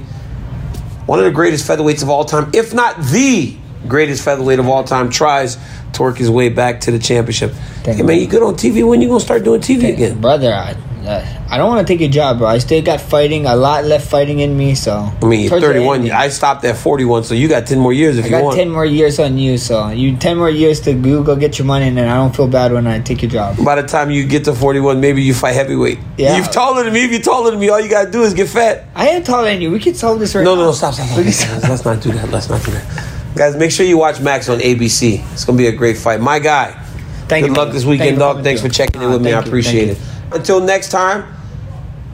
One 1.05 1.19
of 1.19 1.25
the 1.25 1.31
greatest 1.31 1.65
featherweights 1.65 2.03
of 2.03 2.09
all 2.09 2.25
time, 2.25 2.51
if 2.53 2.73
not 2.73 2.97
the 2.97 3.55
greatest 3.87 4.23
featherweight 4.25 4.59
of 4.59 4.67
all 4.67 4.83
time, 4.83 5.09
tries 5.09 5.57
to 5.93 6.01
work 6.01 6.17
his 6.17 6.29
way 6.29 6.49
back 6.49 6.81
to 6.81 6.91
the 6.91 6.99
championship. 6.99 7.51
Thank 7.83 7.97
hey, 7.97 8.03
man, 8.03 8.19
you 8.19 8.27
good 8.27 8.43
on 8.43 8.55
TV? 8.55 8.85
When 8.87 9.01
you 9.01 9.07
gonna 9.07 9.19
start 9.21 9.43
doing 9.45 9.61
TV 9.61 9.93
again? 9.93 10.19
Brother, 10.19 10.53
I, 10.53 10.75
I 11.05 11.57
don't 11.57 11.69
want 11.69 11.85
to 11.85 11.91
take 11.93 11.99
your 11.99 12.09
job, 12.09 12.37
bro. 12.39 12.47
I 12.47 12.57
still 12.59 12.81
got 12.81 13.01
fighting, 13.01 13.45
a 13.45 13.55
lot 13.55 13.83
left 13.85 14.09
fighting 14.09 14.39
in 14.39 14.55
me, 14.57 14.73
so. 14.75 15.11
I 15.21 15.25
mean, 15.25 15.49
Towards 15.49 15.63
31. 15.65 16.09
I 16.11 16.29
stopped 16.29 16.63
at 16.65 16.77
41, 16.77 17.25
so 17.25 17.33
you 17.33 17.47
got 17.47 17.67
10 17.67 17.77
more 17.79 17.91
years 17.93 18.17
if 18.17 18.23
I 18.25 18.27
you 18.27 18.31
got 18.31 18.43
want. 18.43 18.57
10 18.57 18.69
more 18.69 18.85
years 18.85 19.19
on 19.19 19.37
you, 19.37 19.57
so 19.57 19.89
you 19.89 20.15
10 20.17 20.37
more 20.37 20.49
years 20.49 20.79
to 20.81 20.93
go, 20.93 21.21
go 21.23 21.35
get 21.35 21.59
your 21.59 21.65
money, 21.65 21.87
and 21.87 21.97
then 21.97 22.07
I 22.07 22.15
don't 22.15 22.35
feel 22.35 22.47
bad 22.47 22.71
when 22.71 22.87
I 22.87 22.99
take 22.99 23.21
your 23.21 23.31
job. 23.31 23.57
By 23.63 23.75
the 23.81 23.87
time 23.87 24.11
you 24.11 24.25
get 24.25 24.45
to 24.45 24.53
41, 24.55 24.99
maybe 25.01 25.21
you 25.21 25.33
fight 25.33 25.53
heavyweight. 25.53 25.99
Yeah. 26.17 26.37
You're 26.37 26.45
taller 26.45 26.83
than 26.83 26.93
me. 26.93 27.03
If 27.05 27.11
you're 27.11 27.19
taller 27.21 27.51
than 27.51 27.59
me, 27.59 27.69
all 27.69 27.79
you 27.81 27.89
gotta 27.89 28.09
do 28.09 28.23
is 28.23 28.33
get 28.33 28.47
fat. 28.49 28.85
I 28.95 29.09
am 29.09 29.23
taller 29.23 29.45
than 29.45 29.61
you. 29.61 29.71
We 29.71 29.79
can 29.79 29.93
solve 29.95 30.19
this 30.19 30.33
right 30.35 30.43
No, 30.43 30.55
now. 30.55 30.61
no, 30.61 30.67
no, 30.67 30.71
stop, 30.73 30.93
stop, 30.93 31.07
stop. 31.07 31.25
stop. 31.25 31.69
Let's 31.69 31.85
not 31.85 32.01
do 32.01 32.11
that. 32.13 32.29
Let's 32.29 32.49
not 32.49 32.63
do 32.63 32.71
that. 32.71 33.09
Guys, 33.35 33.55
make 33.55 33.71
sure 33.71 33.85
you 33.85 33.97
watch 33.97 34.21
Max 34.21 34.47
on 34.47 34.59
ABC. 34.59 35.21
It's 35.33 35.43
gonna 35.43 35.57
be 35.57 35.67
a 35.67 35.71
great 35.71 35.97
fight. 35.97 36.21
My 36.21 36.39
guy. 36.39 36.79
Thank 37.27 37.43
Good 37.45 37.51
you, 37.51 37.53
luck 37.55 37.55
brother. 37.55 37.71
this 37.73 37.85
weekend, 37.85 38.15
for 38.17 38.19
dog. 38.19 38.43
Thanks 38.43 38.61
for 38.61 38.69
checking 38.69 39.01
in 39.01 39.07
Ah, 39.07 39.11
with 39.13 39.21
me. 39.21 39.31
I 39.31 39.35
thank 39.35 39.45
you, 39.45 39.49
appreciate 39.49 39.89
it. 39.89 39.97
Until 40.33 40.59
next 40.59 40.89
time, 40.89 41.31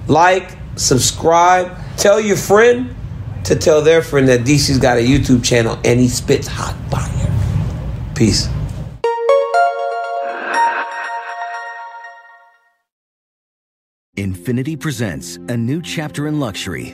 like, 0.08 0.58
subscribe, 0.76 1.78
tell 1.98 2.20
your 2.20 2.36
friend 2.36 2.96
to 3.46 3.56
tell 3.56 3.82
their 3.82 4.02
friend 4.02 4.28
that 4.28 4.42
DC's 4.42 4.78
got 4.78 4.98
a 4.98 5.02
YouTube 5.02 5.44
channel 5.44 5.80
and 5.86 6.00
he 6.00 6.08
spits 6.08 6.48
hot 6.48 6.76
fire. 6.92 8.14
Peace. 8.16 8.50
Infiniti 14.18 14.78
presents 14.78 15.38
a 15.48 15.56
new 15.56 15.82
chapter 15.82 16.28
in 16.28 16.42
luxury, 16.42 16.94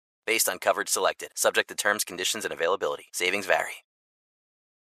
Based 0.31 0.47
on 0.47 0.59
coverage 0.59 0.87
selected, 0.87 1.31
subject 1.35 1.67
to 1.67 1.75
terms, 1.75 2.05
conditions, 2.05 2.45
and 2.45 2.53
availability. 2.53 3.07
Savings 3.11 3.45
vary. 3.45 3.83